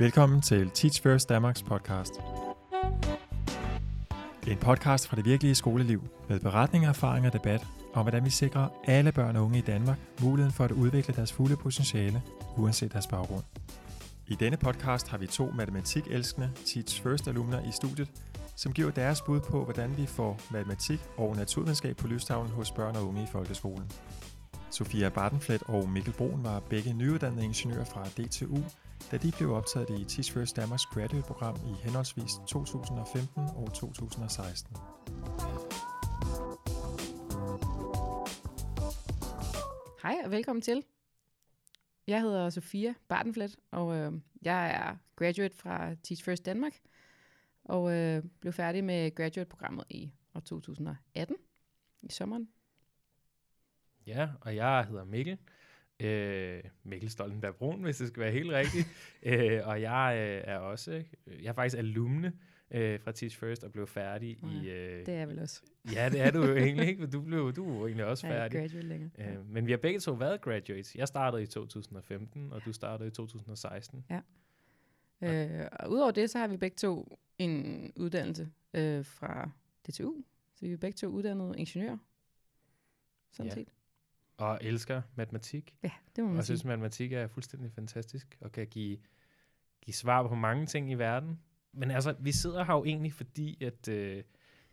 Velkommen 0.00 0.42
til 0.42 0.70
Teach 0.70 1.02
First 1.02 1.28
Danmarks 1.28 1.62
podcast. 1.62 2.12
En 4.46 4.56
podcast 4.56 5.08
fra 5.08 5.16
det 5.16 5.24
virkelige 5.24 5.54
skoleliv 5.54 6.02
med 6.28 6.40
beretninger, 6.40 6.88
erfaringer 6.88 7.30
og 7.30 7.32
debat 7.32 7.66
om, 7.94 8.02
hvordan 8.02 8.24
vi 8.24 8.30
sikrer 8.30 8.68
alle 8.84 9.12
børn 9.12 9.36
og 9.36 9.44
unge 9.44 9.58
i 9.58 9.62
Danmark 9.62 9.98
muligheden 10.22 10.54
for 10.54 10.64
at 10.64 10.70
udvikle 10.70 11.14
deres 11.14 11.32
fulde 11.32 11.56
potentiale, 11.56 12.22
uanset 12.56 12.92
deres 12.92 13.06
baggrund. 13.06 13.42
I 14.26 14.34
denne 14.34 14.56
podcast 14.56 15.08
har 15.08 15.18
vi 15.18 15.26
to 15.26 15.50
matematikelskende 15.50 16.50
Teach 16.66 17.02
First 17.02 17.28
alumner 17.28 17.68
i 17.68 17.72
studiet, 17.72 18.08
som 18.56 18.72
giver 18.72 18.90
deres 18.90 19.22
bud 19.22 19.40
på, 19.40 19.64
hvordan 19.64 19.96
vi 19.96 20.06
får 20.06 20.40
matematik 20.50 21.00
og 21.16 21.36
naturvidenskab 21.36 21.96
på 21.96 22.06
lystavlen 22.06 22.52
hos 22.52 22.70
børn 22.70 22.96
og 22.96 23.08
unge 23.08 23.22
i 23.22 23.26
folkeskolen. 23.32 23.90
Sofia 24.70 25.08
Bartenflet 25.08 25.62
og 25.62 25.88
Mikkel 25.88 26.12
Broen 26.12 26.44
var 26.44 26.60
begge 26.60 26.92
nyuddannede 26.92 27.44
ingeniører 27.44 27.84
fra 27.84 28.04
DTU, 28.04 28.62
da 29.10 29.16
de 29.16 29.32
blev 29.38 29.50
optaget 29.50 29.90
i 29.90 30.04
Teach 30.04 30.32
First 30.32 30.56
Danmarks 30.56 30.86
graduate-program 30.86 31.56
i 31.56 31.72
henholdsvis 31.84 32.32
2015 32.48 33.42
og 33.56 33.74
2016. 33.74 34.76
Hej 40.02 40.16
og 40.24 40.30
velkommen 40.30 40.62
til. 40.62 40.84
Jeg 42.06 42.20
hedder 42.20 42.50
Sofia 42.50 42.94
Bartenflet, 43.08 43.56
og 43.70 43.96
øh, 43.96 44.12
jeg 44.42 44.70
er 44.70 44.96
graduate 45.16 45.56
fra 45.56 45.94
Teach 45.94 46.24
First 46.24 46.46
Danmark, 46.46 46.72
og 47.64 47.92
øh, 47.92 48.22
blev 48.40 48.52
færdig 48.52 48.84
med 48.84 49.14
graduate-programmet 49.14 49.84
i 49.90 50.12
år 50.34 50.40
2018, 50.40 51.36
i 52.02 52.10
sommeren. 52.10 52.48
Ja, 54.06 54.28
og 54.40 54.56
jeg 54.56 54.84
hedder 54.84 55.04
Mikkel. 55.04 55.38
Øh, 56.00 56.60
Mikkel 56.84 57.10
Stoltenberg 57.10 57.54
Brun, 57.56 57.82
hvis 57.82 57.96
det 57.96 58.08
skal 58.08 58.20
være 58.22 58.32
helt 58.32 58.50
rigtigt. 58.50 58.88
øh, 59.22 59.60
og 59.68 59.80
jeg 59.82 60.14
øh, 60.18 60.52
er 60.54 60.58
også, 60.58 61.02
jeg 61.42 61.48
er 61.48 61.52
faktisk 61.52 61.78
alumne 61.78 62.32
øh, 62.70 63.00
fra 63.00 63.12
Teach 63.12 63.38
First 63.38 63.64
og 63.64 63.72
blev 63.72 63.86
færdig 63.86 64.38
Ja, 64.42 64.48
i... 64.48 64.68
Øh, 64.70 65.06
Det 65.06 65.14
er 65.14 65.18
jeg 65.18 65.28
vel 65.28 65.38
også. 65.38 65.62
ja, 65.92 66.08
det 66.12 66.20
er 66.20 66.30
du 66.30 66.44
jo 66.44 66.56
egentlig 66.66 66.88
ikke, 66.88 67.00
men 67.00 67.10
du, 67.10 67.20
blev, 67.20 67.52
du 67.52 67.70
er 67.70 67.78
jo 67.78 67.86
egentlig 67.86 68.04
også 68.06 68.26
Jeg 68.26 68.36
er 68.36 68.40
færdig. 68.40 68.58
graduate 68.60 68.86
længere. 68.88 69.10
Ja. 69.18 69.32
Øh, 69.32 69.46
men 69.50 69.66
vi 69.66 69.70
har 69.72 69.78
begge 69.78 70.00
to 70.00 70.12
været 70.12 70.40
graduates. 70.40 70.94
Jeg 70.94 71.08
startede 71.08 71.42
i 71.42 71.46
2015, 71.46 72.52
og 72.52 72.64
du 72.64 72.72
startede 72.72 73.08
i 73.08 73.10
2016. 73.12 74.04
Øh, 75.22 75.66
og 75.72 75.90
udover 75.90 76.10
det, 76.10 76.30
så 76.30 76.38
har 76.38 76.46
vi 76.48 76.56
begge 76.56 76.74
to 76.76 77.18
en 77.38 77.92
uddannelse 77.96 78.48
øh, 78.74 79.04
fra 79.04 79.50
DTU, 79.88 80.14
så 80.54 80.66
vi 80.66 80.72
er 80.72 80.76
begge 80.76 80.96
to 80.96 81.06
uddannede 81.06 81.54
ingeniører. 81.58 81.98
Sådan 83.32 83.48
Ja. 83.50 83.54
set. 83.54 83.68
Og 84.38 84.58
elsker 84.62 85.02
matematik. 85.16 85.74
Ja, 85.82 85.90
det 86.16 86.24
må 86.24 86.28
Og 86.28 86.28
man 86.30 86.36
jeg 86.36 86.44
sige. 86.44 86.56
synes, 86.56 86.64
matematik 86.64 87.12
er 87.12 87.26
fuldstændig 87.26 87.72
fantastisk, 87.72 88.38
og 88.40 88.52
kan 88.52 88.66
give, 88.66 88.98
give 89.82 89.94
svar 89.94 90.28
på 90.28 90.34
mange 90.34 90.66
ting 90.66 90.90
i 90.90 90.94
verden. 90.94 91.38
Men 91.72 91.90
altså, 91.90 92.14
vi 92.20 92.32
sidder 92.32 92.64
her 92.64 92.74
jo 92.74 92.84
egentlig, 92.84 93.12
fordi 93.12 93.64
at, 93.64 93.88
øh, 93.88 94.22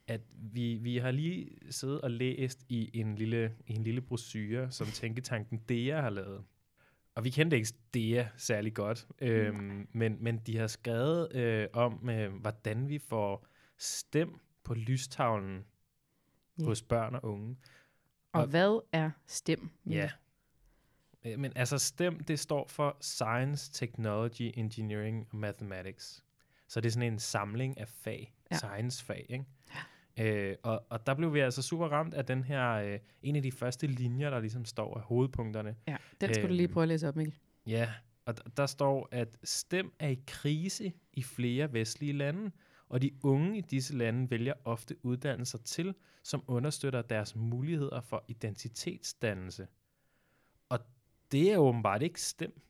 at 0.07 0.21
vi, 0.31 0.75
vi 0.75 0.97
har 0.97 1.11
lige 1.11 1.49
siddet 1.69 2.01
og 2.01 2.11
læst 2.11 2.65
i 2.69 2.99
en 2.99 3.15
lille, 3.15 3.55
i 3.67 3.73
en 3.73 3.83
lille 3.83 4.01
brochure, 4.01 4.71
som 4.71 4.87
Tænketanken 4.87 5.57
DEA 5.69 6.01
har 6.01 6.09
lavet. 6.09 6.43
Og 7.15 7.23
vi 7.23 7.29
kendte 7.29 7.57
ikke 7.57 7.73
DEA 7.93 8.27
særlig 8.37 8.73
godt, 8.73 9.07
øhm, 9.21 9.87
men, 9.91 10.17
men 10.23 10.37
de 10.37 10.57
har 10.57 10.67
skrevet 10.67 11.35
øh, 11.35 11.67
om, 11.73 12.09
øh, 12.09 12.33
hvordan 12.33 12.89
vi 12.89 12.97
får 12.99 13.45
stem 13.77 14.39
på 14.63 14.73
lystavlen 14.73 15.65
Ja. 16.59 16.63
hos 16.65 16.81
børn 16.81 17.15
og 17.15 17.23
unge. 17.25 17.55
Og 18.35 18.41
og- 18.41 18.47
hvad 18.47 18.79
er 18.91 19.11
STEM? 19.27 19.69
Ja. 19.89 20.09
Øh, 21.25 21.39
Men 21.39 21.51
altså 21.55 21.77
STEM, 21.77 22.23
det 22.23 22.39
står 22.39 22.67
for 22.67 22.97
Science, 23.01 23.71
Technology, 23.73 24.51
Engineering 24.53 25.27
og 25.31 25.37
Mathematics. 25.37 26.23
Så 26.67 26.81
det 26.81 26.87
er 26.87 26.91
sådan 26.91 27.13
en 27.13 27.19
samling 27.19 27.79
af 27.79 27.87
fag, 27.87 28.33
Ja. 28.51 28.55
ja. 28.55 28.57
science-fag, 28.57 29.25
ikke? 29.29 29.45
Øh, 30.19 30.55
og, 30.63 30.85
og 30.89 31.07
der 31.07 31.13
blev 31.13 31.33
vi 31.33 31.39
altså 31.39 31.61
super 31.61 31.87
ramt 31.87 32.13
af 32.13 32.25
den 32.25 32.43
her, 32.43 32.69
øh, 32.71 32.99
en 33.21 33.35
af 33.35 33.41
de 33.43 33.51
første 33.51 33.87
linjer, 33.87 34.29
der 34.29 34.39
ligesom 34.39 34.65
står 34.65 34.95
af 34.97 35.01
hovedpunkterne. 35.03 35.75
Ja, 35.87 35.97
den 36.21 36.33
skal 36.33 36.49
du 36.49 36.53
lige 36.53 36.63
Øhm, 36.63 36.73
prøve 36.73 36.81
at 36.83 36.87
læse 36.87 37.07
op, 37.07 37.15
Mikkel. 37.15 37.35
Ja, 37.67 37.89
og 38.25 38.57
der 38.57 38.65
står, 38.65 39.07
at 39.11 39.37
STEM 39.43 39.93
er 39.99 40.07
i 40.07 40.19
krise 40.27 40.93
i 41.13 41.23
flere 41.23 41.73
vestlige 41.73 42.13
lande, 42.13 42.51
og 42.89 43.01
de 43.01 43.11
unge 43.23 43.57
i 43.57 43.61
disse 43.61 43.97
lande 43.97 44.31
vælger 44.31 44.53
ofte 44.63 44.95
uddannelser 45.03 45.57
til, 45.57 45.95
som 46.23 46.43
understøtter 46.47 47.01
deres 47.01 47.35
muligheder 47.35 48.01
for 48.01 48.25
identitetsdannelse. 48.27 49.67
Og 50.69 50.79
det 51.31 51.53
er 51.53 51.57
åbenbart 51.57 52.01
ikke 52.01 52.21
STEM. 52.21 52.61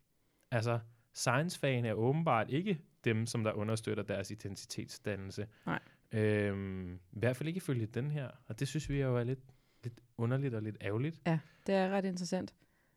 Altså, 0.51 0.79
science-fagene 1.13 1.87
er 1.87 1.93
åbenbart 1.93 2.49
ikke 2.49 2.81
dem, 3.03 3.25
som 3.25 3.43
der 3.43 3.51
understøtter 3.51 4.03
deres 4.03 4.31
identitetsdannelse. 4.31 5.47
Nej. 5.65 5.79
Øhm, 6.11 6.93
I 6.95 7.19
hvert 7.19 7.37
fald 7.37 7.47
ikke 7.47 7.57
ifølge 7.57 7.85
den 7.85 8.11
her, 8.11 8.29
og 8.47 8.59
det 8.59 8.67
synes 8.67 8.89
vi 8.89 9.01
jo 9.01 9.17
er 9.17 9.23
lidt, 9.23 9.39
lidt 9.83 10.01
underligt 10.17 10.53
og 10.53 10.61
lidt 10.61 10.77
ærgerligt. 10.81 11.21
Ja, 11.25 11.39
det 11.67 11.75
er 11.75 11.89
ret 11.89 12.05
interessant. 12.05 12.53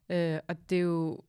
Øh, 0.09 0.41
og 0.49 0.71
det 0.71 0.79
er 0.79 0.83
jo 0.83 1.25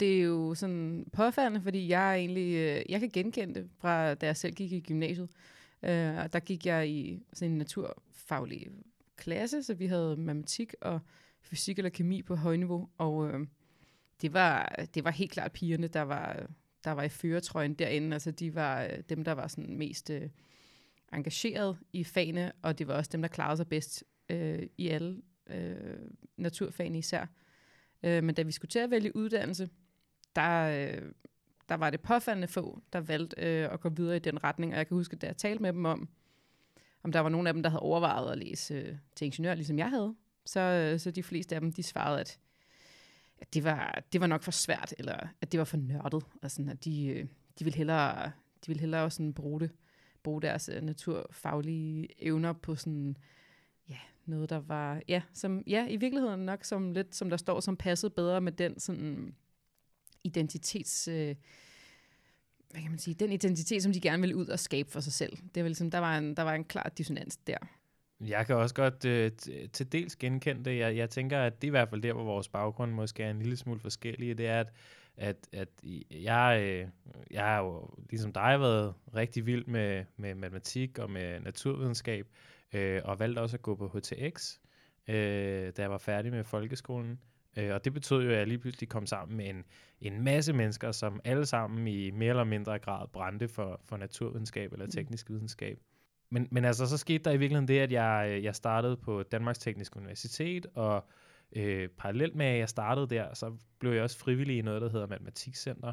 det 0.00 0.18
er 0.18 0.22
jo 0.22 0.54
sådan 0.54 1.06
påfaldende, 1.12 1.60
fordi 1.60 1.88
jeg 1.88 2.10
er 2.10 2.14
egentlig, 2.14 2.54
øh, 2.54 2.82
jeg 2.88 3.00
kan 3.00 3.10
genkende 3.12 3.54
det 3.54 3.70
fra, 3.78 4.14
da 4.14 4.26
jeg 4.26 4.36
selv 4.36 4.54
gik 4.54 4.72
i 4.72 4.80
gymnasiet. 4.80 5.28
Øh, 5.82 6.16
og 6.16 6.32
der 6.32 6.40
gik 6.40 6.66
jeg 6.66 6.88
i 6.88 7.22
sådan 7.32 7.52
en 7.52 7.58
naturfaglig 7.58 8.68
klasse, 9.16 9.62
så 9.62 9.74
vi 9.74 9.86
havde 9.86 10.16
matematik 10.16 10.74
og 10.80 11.00
fysik 11.40 11.78
eller 11.78 11.90
kemi 11.90 12.22
på 12.22 12.36
højniveau, 12.36 12.88
og 12.98 13.28
øh, 13.28 13.46
det, 14.22 14.32
var, 14.32 14.86
det 14.94 15.04
var 15.04 15.10
helt 15.10 15.30
klart 15.30 15.52
pigerne, 15.52 15.86
der 15.86 16.02
var, 16.02 16.46
der 16.84 16.90
var 16.90 17.02
i 17.02 17.08
føretrøjen 17.08 17.74
derinde. 17.74 18.14
Altså 18.14 18.30
de 18.30 18.54
var 18.54 18.82
øh, 18.82 18.98
dem, 19.08 19.24
der 19.24 19.32
var 19.32 19.48
sådan 19.48 19.76
mest 19.76 20.10
øh, 20.10 20.28
engageret 21.12 21.78
i 21.92 22.04
fagene, 22.04 22.52
og 22.62 22.78
det 22.78 22.88
var 22.88 22.94
også 22.94 23.10
dem, 23.12 23.22
der 23.22 23.28
klarede 23.28 23.56
sig 23.56 23.68
bedst 23.68 24.04
øh, 24.28 24.66
i 24.78 24.88
alle 24.88 25.22
øh, 25.50 25.98
naturfagene 26.36 26.98
især. 26.98 27.22
Øh, 27.22 27.28
Øh, 28.02 28.24
men 28.24 28.34
da 28.34 28.42
vi 28.42 28.52
skulle 28.52 28.70
til 28.70 28.78
at 28.78 28.90
vælge 28.90 29.16
uddannelse, 29.16 29.68
der, 30.36 30.62
øh, 30.62 31.12
der 31.68 31.74
var 31.74 31.90
det 31.90 32.00
påfaldende 32.00 32.48
få, 32.48 32.82
der 32.92 33.00
valgte 33.00 33.36
øh, 33.38 33.72
at 33.72 33.80
gå 33.80 33.88
videre 33.88 34.16
i 34.16 34.18
den 34.18 34.44
retning. 34.44 34.72
Og 34.72 34.78
jeg 34.78 34.86
kan 34.86 34.96
huske, 34.96 35.16
da 35.16 35.26
jeg 35.26 35.36
talte 35.36 35.62
med 35.62 35.72
dem 35.72 35.84
om, 35.84 36.08
om 37.02 37.12
der 37.12 37.20
var 37.20 37.28
nogen 37.28 37.46
af 37.46 37.52
dem, 37.52 37.62
der 37.62 37.70
havde 37.70 37.82
overvejet 37.82 38.32
at 38.32 38.38
læse 38.38 38.74
øh, 38.74 38.96
til 39.16 39.24
ingeniør, 39.24 39.54
ligesom 39.54 39.78
jeg 39.78 39.90
havde, 39.90 40.14
så, 40.44 40.60
øh, 40.60 41.00
så 41.00 41.10
de 41.10 41.22
fleste 41.22 41.54
af 41.54 41.60
dem, 41.60 41.72
de 41.72 41.82
svarede, 41.82 42.20
at, 42.20 42.38
at 43.38 43.54
det, 43.54 43.64
var, 43.64 44.02
det 44.12 44.20
var 44.20 44.26
nok 44.26 44.42
for 44.42 44.50
svært, 44.50 44.94
eller 44.98 45.28
at 45.40 45.52
det 45.52 45.58
var 45.58 45.64
for 45.64 45.76
nørdet, 45.76 46.24
og 46.42 46.50
sådan, 46.50 46.68
at 46.68 46.84
de, 46.84 47.06
øh, 47.06 47.26
de 47.58 47.64
ville 47.64 47.76
hellere, 47.76 48.26
de 48.26 48.66
ville 48.66 48.80
hellere 48.80 49.10
sådan 49.10 49.34
bruge 49.34 49.60
det, 49.60 49.70
bruge 50.22 50.42
deres 50.42 50.70
øh, 50.74 50.82
naturfaglige 50.82 52.24
evner 52.24 52.52
på 52.52 52.74
sådan, 52.74 53.16
noget, 54.28 54.50
der 54.50 54.60
var, 54.60 55.02
ja, 55.08 55.22
som, 55.34 55.62
ja, 55.66 55.86
i 55.88 55.96
virkeligheden 55.96 56.40
nok 56.40 56.64
som 56.64 56.92
lidt, 56.92 57.14
som 57.14 57.30
der 57.30 57.36
står, 57.36 57.60
som 57.60 57.76
passede 57.76 58.10
bedre 58.10 58.40
med 58.40 58.52
den 58.52 58.80
sådan 58.80 59.34
identitets, 60.24 61.08
øh, 61.08 61.34
hvad 62.70 62.82
kan 62.82 62.90
man 62.90 62.98
sige, 62.98 63.14
den 63.14 63.32
identitet, 63.32 63.82
som 63.82 63.92
de 63.92 64.00
gerne 64.00 64.20
ville 64.20 64.36
ud 64.36 64.46
og 64.46 64.58
skabe 64.58 64.90
for 64.90 65.00
sig 65.00 65.12
selv. 65.12 65.36
Det 65.54 65.62
var 65.62 65.68
ligesom, 65.68 65.90
der 65.90 65.98
var 65.98 66.18
en, 66.18 66.36
der 66.36 66.42
var 66.42 66.54
en 66.54 66.64
klar 66.64 66.92
dissonans 66.98 67.36
der. 67.36 67.58
Jeg 68.20 68.46
kan 68.46 68.56
også 68.56 68.74
godt 68.74 69.04
øh, 69.04 69.32
til 69.72 69.92
dels 69.92 70.16
genkende 70.16 70.64
det. 70.64 70.78
Jeg, 70.78 70.96
jeg 70.96 71.10
tænker, 71.10 71.38
at 71.38 71.62
det 71.62 71.66
er 71.66 71.70
i 71.70 71.70
hvert 71.70 71.88
fald 71.88 72.02
der, 72.02 72.12
hvor 72.12 72.24
vores 72.24 72.48
baggrund 72.48 72.92
måske 72.92 73.22
er 73.22 73.30
en 73.30 73.38
lille 73.38 73.56
smule 73.56 73.80
forskellige. 73.80 74.34
Det 74.34 74.46
er, 74.46 74.60
at, 74.60 74.72
at, 75.16 75.36
at 75.52 75.68
jeg, 76.10 76.60
øh, 76.62 76.88
jeg 77.30 77.44
har 77.44 77.58
jo 77.58 77.90
ligesom 78.10 78.32
dig 78.32 78.60
været 78.60 78.94
rigtig 79.14 79.46
vild 79.46 79.66
med, 79.66 80.04
med 80.16 80.34
matematik 80.34 80.98
og 80.98 81.10
med 81.10 81.40
naturvidenskab, 81.40 82.26
øh, 82.72 83.00
og 83.04 83.18
valgte 83.18 83.40
også 83.40 83.56
at 83.56 83.62
gå 83.62 83.74
på 83.74 83.88
HTX, 83.88 84.58
øh, 85.08 85.72
da 85.76 85.82
jeg 85.82 85.90
var 85.90 85.98
færdig 85.98 86.32
med 86.32 86.44
folkeskolen. 86.44 87.20
Øh, 87.56 87.74
og 87.74 87.84
det 87.84 87.92
betød 87.92 88.22
jo, 88.22 88.30
at 88.30 88.38
jeg 88.38 88.46
lige 88.46 88.58
pludselig 88.58 88.88
kom 88.88 89.06
sammen 89.06 89.36
med 89.36 89.48
en, 89.48 89.64
en 90.00 90.24
masse 90.24 90.52
mennesker, 90.52 90.92
som 90.92 91.20
alle 91.24 91.46
sammen 91.46 91.86
i 91.86 92.10
mere 92.10 92.30
eller 92.30 92.44
mindre 92.44 92.78
grad 92.78 93.08
brændte 93.08 93.48
for, 93.48 93.80
for 93.84 93.96
naturvidenskab 93.96 94.72
eller 94.72 94.86
teknisk 94.86 95.30
videnskab. 95.30 95.78
Men, 96.30 96.48
men 96.50 96.64
altså, 96.64 96.86
så 96.86 96.96
skete 96.96 97.24
der 97.24 97.30
i 97.30 97.36
virkeligheden 97.36 97.68
det, 97.68 97.78
at 97.78 97.92
jeg, 97.92 98.40
jeg 98.42 98.54
startede 98.54 98.96
på 98.96 99.22
Danmarks 99.22 99.58
Tekniske 99.58 99.96
Universitet, 99.96 100.66
og 100.74 101.08
øh, 101.56 101.88
parallelt 101.88 102.34
med, 102.34 102.46
at 102.46 102.58
jeg 102.58 102.68
startede 102.68 103.06
der, 103.06 103.34
så 103.34 103.56
blev 103.78 103.92
jeg 103.92 104.02
også 104.02 104.18
frivillig 104.18 104.58
i 104.58 104.62
noget, 104.62 104.82
der 104.82 104.90
hedder 104.90 105.06
Matematikcenter. 105.06 105.92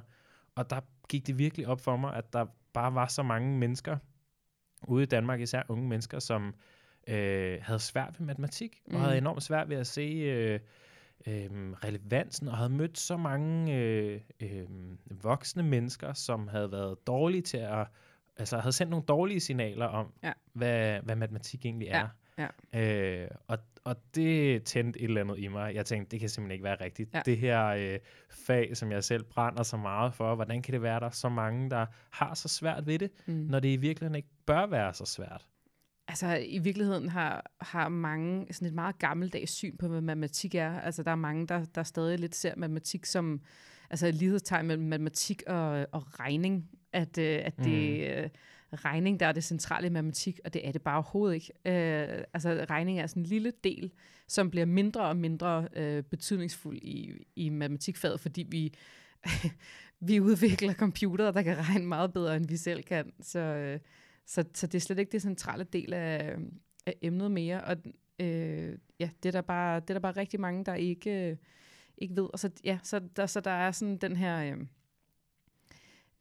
Og 0.55 0.69
der 0.69 0.79
gik 1.09 1.27
det 1.27 1.37
virkelig 1.37 1.67
op 1.67 1.81
for 1.81 1.97
mig, 1.97 2.15
at 2.15 2.33
der 2.33 2.45
bare 2.73 2.95
var 2.95 3.07
så 3.07 3.23
mange 3.23 3.57
mennesker 3.57 3.97
ude 4.87 5.03
i 5.03 5.05
Danmark, 5.05 5.39
især 5.41 5.63
unge 5.69 5.87
mennesker, 5.87 6.19
som 6.19 6.53
øh, 7.07 7.57
havde 7.61 7.79
svært 7.79 8.15
ved 8.19 8.25
matematik, 8.27 8.81
og 8.87 8.93
Mm. 8.93 8.99
havde 8.99 9.17
enormt 9.17 9.43
svært 9.43 9.69
ved 9.69 9.77
at 9.77 9.87
se 9.87 10.01
øh, 10.01 10.59
øh, 11.27 11.49
relevansen, 11.83 12.47
og 12.47 12.57
havde 12.57 12.69
mødt 12.69 12.97
så 12.97 13.17
mange 13.17 13.75
øh, 13.75 14.21
øh, 14.39 14.65
voksne 15.23 15.63
mennesker, 15.63 16.13
som 16.13 16.47
havde 16.47 16.71
været 16.71 17.07
dårlige 17.07 17.41
til 17.41 17.57
at 17.57 17.87
altså 18.37 18.57
havde 18.57 18.73
sendt 18.73 18.89
nogle 18.89 19.05
dårlige 19.05 19.39
signaler 19.39 19.85
om, 19.85 20.13
Ja. 20.23 20.31
hvad, 20.53 20.99
hvad 21.01 21.15
matematik 21.15 21.65
egentlig 21.65 21.87
Ja, 21.87 22.07
er. 22.37 22.47
Øh, 23.23 23.27
og, 23.47 23.57
og 23.85 23.95
det 24.15 24.63
tændte 24.63 24.99
et 24.99 25.03
eller 25.03 25.21
andet 25.21 25.39
i 25.39 25.47
mig. 25.47 25.75
Jeg 25.75 25.85
tænkte, 25.85 26.11
det 26.11 26.19
kan 26.19 26.29
simpelthen 26.29 26.51
ikke 26.53 26.63
være 26.63 26.77
rigtigt. 26.81 27.13
Ja. 27.13 27.21
Det 27.25 27.37
her 27.37 27.65
øh, 27.67 27.99
fag, 28.29 28.77
som 28.77 28.91
jeg 28.91 29.03
selv 29.03 29.23
brænder 29.23 29.63
så 29.63 29.77
meget 29.77 30.13
for, 30.13 30.35
hvordan 30.35 30.61
kan 30.61 30.73
det 30.73 30.81
være, 30.81 30.99
der 30.99 31.05
er 31.05 31.09
så 31.09 31.29
mange, 31.29 31.69
der 31.69 31.85
har 32.11 32.33
så 32.33 32.47
svært 32.47 32.87
ved 32.87 32.99
det, 32.99 33.11
Mm. 33.25 33.33
når 33.33 33.59
det 33.59 33.69
i 33.69 33.75
virkeligheden 33.75 34.15
ikke 34.15 34.29
bør 34.45 34.65
være 34.65 34.93
så 34.93 35.05
svært? 35.05 35.45
Altså 36.07 36.43
i 36.45 36.59
virkeligheden 36.59 37.09
har, 37.09 37.51
har 37.61 37.89
mange 37.89 38.53
sådan 38.53 38.67
et 38.67 38.73
meget 38.73 38.99
gammeldags 38.99 39.51
syn 39.51 39.77
på, 39.77 39.87
hvad 39.87 40.01
matematik 40.01 40.55
er. 40.55 40.79
Altså 40.79 41.03
der 41.03 41.11
er 41.11 41.15
mange, 41.15 41.47
der, 41.47 41.65
der 41.65 41.83
stadig 41.83 42.19
lidt 42.19 42.35
ser 42.35 42.53
matematik 42.57 43.05
som 43.05 43.41
altså 43.89 44.07
et 44.07 44.15
lighedstegn 44.15 44.67
mellem 44.67 44.85
matematik 44.85 45.43
og, 45.47 45.87
og 45.91 46.19
regning. 46.19 46.69
At, 46.93 47.17
øh, 47.17 47.41
at 47.45 47.57
det 47.57 48.07
øh, 48.17 48.29
regning, 48.75 49.19
der 49.19 49.25
er 49.25 49.31
det 49.31 49.43
centrale 49.43 49.87
i 49.87 49.89
matematik, 49.89 50.39
og 50.45 50.53
det 50.53 50.67
er 50.67 50.71
det 50.71 50.81
bare 50.81 50.95
overhovedet 50.95 51.35
ikke. 51.35 51.51
Øh, 51.65 52.23
altså 52.33 52.65
regning 52.69 52.99
er 52.99 53.07
sådan 53.07 53.23
en 53.23 53.27
lille 53.27 53.53
del, 53.63 53.91
som 54.27 54.49
bliver 54.49 54.65
mindre 54.65 55.01
og 55.01 55.17
mindre 55.17 55.67
øh, 55.75 56.03
betydningsfuld 56.03 56.77
i, 56.81 57.27
i 57.35 57.49
matematikfaget, 57.49 58.19
fordi 58.19 58.45
vi, 58.49 58.73
vi 60.07 60.19
udvikler 60.19 60.73
computere, 60.73 61.31
der 61.31 61.41
kan 61.41 61.69
regne 61.69 61.85
meget 61.85 62.13
bedre, 62.13 62.35
end 62.35 62.47
vi 62.47 62.57
selv 62.57 62.83
kan. 62.83 63.13
Så, 63.21 63.39
øh, 63.39 63.79
så, 64.25 64.43
så 64.53 64.67
det 64.67 64.75
er 64.75 64.81
slet 64.81 64.99
ikke 64.99 65.11
det 65.11 65.21
centrale 65.21 65.63
del 65.63 65.93
af, 65.93 66.35
af 66.85 66.95
emnet 67.01 67.31
mere. 67.31 67.63
Og 67.63 67.77
øh, 68.19 68.77
ja, 68.99 69.09
det 69.23 69.29
er, 69.29 69.31
der 69.31 69.41
bare, 69.41 69.79
det 69.79 69.89
er 69.89 69.93
der 69.93 69.99
bare 69.99 70.17
rigtig 70.17 70.39
mange, 70.39 70.65
der 70.65 70.73
ikke, 70.73 71.29
øh, 71.29 71.37
ikke 71.97 72.15
ved. 72.15 72.29
Og 72.33 72.39
så, 72.39 72.49
ja, 72.63 72.79
så, 72.83 73.01
der, 73.15 73.25
så 73.25 73.39
der 73.39 73.51
er 73.51 73.71
sådan 73.71 73.97
den 73.97 74.15
her... 74.15 74.55
Øh, 74.55 74.59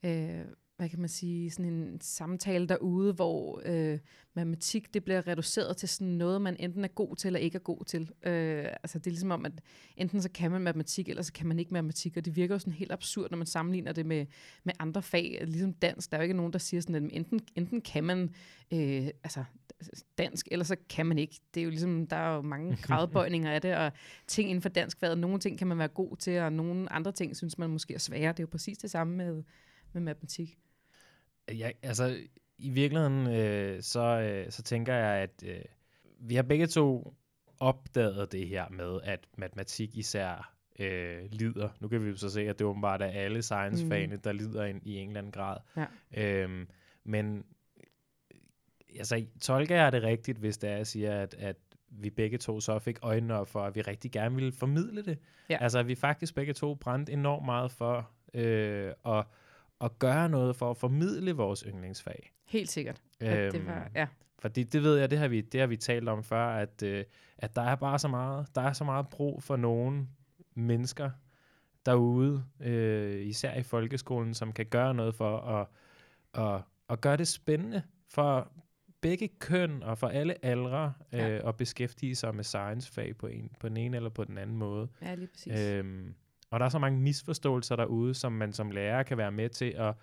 øh, 0.04 0.46
hvad 0.76 0.88
kan 0.88 1.00
man 1.00 1.08
sige, 1.08 1.50
sådan 1.50 1.72
en 1.72 2.00
samtale 2.00 2.68
derude, 2.68 3.12
hvor 3.12 3.62
øh, 3.64 3.98
matematik 4.34 4.94
det 4.94 5.04
bliver 5.04 5.26
reduceret 5.26 5.76
til 5.76 5.88
sådan 5.88 6.06
noget, 6.06 6.42
man 6.42 6.56
enten 6.58 6.84
er 6.84 6.88
god 6.88 7.16
til 7.16 7.28
eller 7.28 7.40
ikke 7.40 7.56
er 7.56 7.60
god 7.60 7.84
til. 7.84 8.02
Øh, 8.02 8.66
altså 8.82 8.98
det 8.98 9.06
er 9.06 9.10
ligesom 9.10 9.30
om, 9.30 9.46
at 9.46 9.52
enten 9.96 10.22
så 10.22 10.30
kan 10.30 10.50
man 10.50 10.60
matematik, 10.60 11.08
eller 11.08 11.22
så 11.22 11.32
kan 11.32 11.46
man 11.46 11.58
ikke 11.58 11.72
matematik, 11.72 12.16
og 12.16 12.24
det 12.24 12.36
virker 12.36 12.54
jo 12.54 12.58
sådan 12.58 12.72
helt 12.72 12.92
absurd, 12.92 13.30
når 13.30 13.38
man 13.38 13.46
sammenligner 13.46 13.92
det 13.92 14.06
med, 14.06 14.26
med 14.64 14.74
andre 14.78 15.02
fag, 15.02 15.42
ligesom 15.46 15.72
dansk. 15.72 16.10
Der 16.10 16.16
er 16.16 16.20
jo 16.20 16.22
ikke 16.22 16.36
nogen, 16.36 16.52
der 16.52 16.58
siger 16.58 16.80
sådan, 16.80 16.94
at 16.94 17.10
enten, 17.12 17.40
enten 17.56 17.80
kan 17.80 18.04
man 18.04 18.34
øh, 18.72 19.08
altså 19.24 19.44
dansk, 20.18 20.48
eller 20.50 20.64
så 20.64 20.76
kan 20.88 21.06
man 21.06 21.18
ikke. 21.18 21.40
Det 21.54 21.60
er 21.60 21.64
jo 21.64 21.70
ligesom, 21.70 22.06
der 22.06 22.16
er 22.16 22.34
jo 22.34 22.42
mange 22.42 22.76
gradbøjninger 22.86 23.50
af 23.50 23.62
det, 23.62 23.76
og 23.76 23.92
ting 24.26 24.50
inden 24.50 24.62
for 24.62 24.68
dansk 24.68 25.00
fag, 25.00 25.16
nogle 25.16 25.38
ting 25.38 25.58
kan 25.58 25.66
man 25.66 25.78
være 25.78 25.88
god 25.88 26.16
til, 26.16 26.40
og 26.40 26.52
nogle 26.52 26.92
andre 26.92 27.12
ting 27.12 27.36
synes 27.36 27.58
man 27.58 27.70
måske 27.70 27.94
er 27.94 27.98
svære. 27.98 28.32
Det 28.32 28.38
er 28.38 28.42
jo 28.42 28.48
præcis 28.50 28.78
det 28.78 28.90
samme 28.90 29.16
med, 29.16 29.42
med 29.92 30.02
matematik. 30.02 30.58
Ja, 31.52 31.70
altså, 31.82 32.16
i 32.58 32.70
virkeligheden, 32.70 33.26
øh, 33.26 33.82
så, 33.82 34.00
øh, 34.00 34.50
så 34.50 34.62
tænker 34.62 34.94
jeg, 34.94 35.22
at 35.22 35.44
øh, 35.46 35.64
vi 36.18 36.34
har 36.34 36.42
begge 36.42 36.66
to 36.66 37.14
opdaget 37.60 38.32
det 38.32 38.48
her 38.48 38.68
med, 38.68 39.00
at 39.04 39.20
matematik 39.36 39.96
især 39.96 40.54
øh, 40.78 41.18
lider. 41.30 41.68
Nu 41.80 41.88
kan 41.88 42.04
vi 42.04 42.08
jo 42.08 42.16
så 42.16 42.30
se, 42.30 42.40
at 42.40 42.58
det 42.58 42.66
åbenbart 42.66 43.02
er 43.02 43.06
alle 43.06 43.42
science-fagene, 43.42 44.14
mm. 44.14 44.20
der 44.20 44.32
lider 44.32 44.64
en, 44.64 44.80
i 44.84 44.96
en 44.96 45.08
eller 45.08 45.18
anden 45.18 45.32
grad. 45.32 45.56
Ja. 45.76 45.86
Øhm, 46.16 46.68
men 47.04 47.44
altså, 48.98 49.24
tolker 49.40 49.76
jeg 49.76 49.92
det 49.92 50.02
rigtigt, 50.02 50.38
hvis 50.38 50.58
det 50.58 50.70
er, 50.70 50.76
jeg 50.76 50.86
siger, 50.86 51.22
at, 51.22 51.34
at 51.34 51.56
vi 51.88 52.10
begge 52.10 52.38
to 52.38 52.60
så 52.60 52.78
fik 52.78 52.98
øjnene 53.02 53.34
op 53.34 53.48
for, 53.48 53.60
at 53.60 53.74
vi 53.74 53.80
rigtig 53.80 54.12
gerne 54.12 54.34
ville 54.34 54.52
formidle 54.52 55.04
det. 55.04 55.18
Ja. 55.50 55.56
Altså, 55.60 55.78
at 55.78 55.88
vi 55.88 55.94
faktisk 55.94 56.34
begge 56.34 56.52
to 56.52 56.74
brændte 56.74 57.12
enormt 57.12 57.44
meget 57.44 57.70
for 57.70 58.10
øh, 58.34 58.92
at, 59.06 59.24
at 59.84 59.98
gøre 59.98 60.28
noget 60.28 60.56
for 60.56 60.70
at 60.70 60.76
formidle 60.76 61.32
vores 61.32 61.60
yndlingsfag. 61.60 62.32
Helt 62.46 62.70
sikkert. 62.70 63.02
At 63.20 63.52
det 63.52 63.58
Øhm, 63.60 63.66
var, 63.68 63.90
ja. 63.94 64.06
Fordi 64.38 64.62
det 64.62 64.82
ved 64.82 64.96
jeg, 64.98 65.10
det 65.10 65.18
har 65.18 65.28
vi, 65.28 65.40
det 65.40 65.60
har 65.60 65.66
vi 65.66 65.76
talt 65.76 66.08
om 66.08 66.22
før, 66.24 66.46
at, 66.46 66.82
øh, 66.82 67.04
at 67.38 67.56
der 67.56 67.62
er 67.62 67.74
bare 67.76 67.98
så 67.98 68.08
meget, 68.08 68.46
der 68.54 68.60
er 68.60 68.72
så 68.72 68.84
meget 68.84 69.08
brug 69.08 69.42
for 69.42 69.56
nogle 69.56 70.06
mennesker 70.54 71.10
derude, 71.86 72.44
øh, 72.60 73.26
især 73.26 73.54
i 73.54 73.62
folkeskolen, 73.62 74.34
som 74.34 74.52
kan 74.52 74.66
gøre 74.66 74.94
noget 74.94 75.14
for 75.14 75.38
at, 75.38 75.66
at, 76.44 76.62
at 76.88 77.00
gøre 77.00 77.16
det 77.16 77.28
spændende 77.28 77.82
for 78.08 78.52
begge 79.00 79.28
køn 79.28 79.82
og 79.82 79.98
for 79.98 80.08
alle 80.08 80.44
aldre 80.44 80.92
øh, 81.12 81.18
Ja. 81.20 81.48
at 81.48 81.56
beskæftige 81.56 82.14
sig 82.16 82.34
med 82.34 82.44
science-fag 82.44 83.16
på, 83.16 83.26
en, 83.26 83.50
på 83.60 83.68
den 83.68 83.76
ene 83.76 83.96
eller 83.96 84.10
på 84.10 84.24
den 84.24 84.38
anden 84.38 84.56
måde. 84.56 84.88
ja, 85.02 85.14
lige 85.14 85.28
præcis. 85.28 85.60
Øhm, 85.60 86.14
og 86.50 86.60
der 86.60 86.66
er 86.66 86.70
så 86.70 86.78
mange 86.78 87.00
misforståelser 87.00 87.76
derude, 87.76 88.14
som 88.14 88.32
man 88.32 88.52
som 88.52 88.70
lærer 88.70 89.02
kan 89.02 89.18
være 89.18 89.32
med 89.32 89.48
til 89.48 89.70
at 89.76 89.94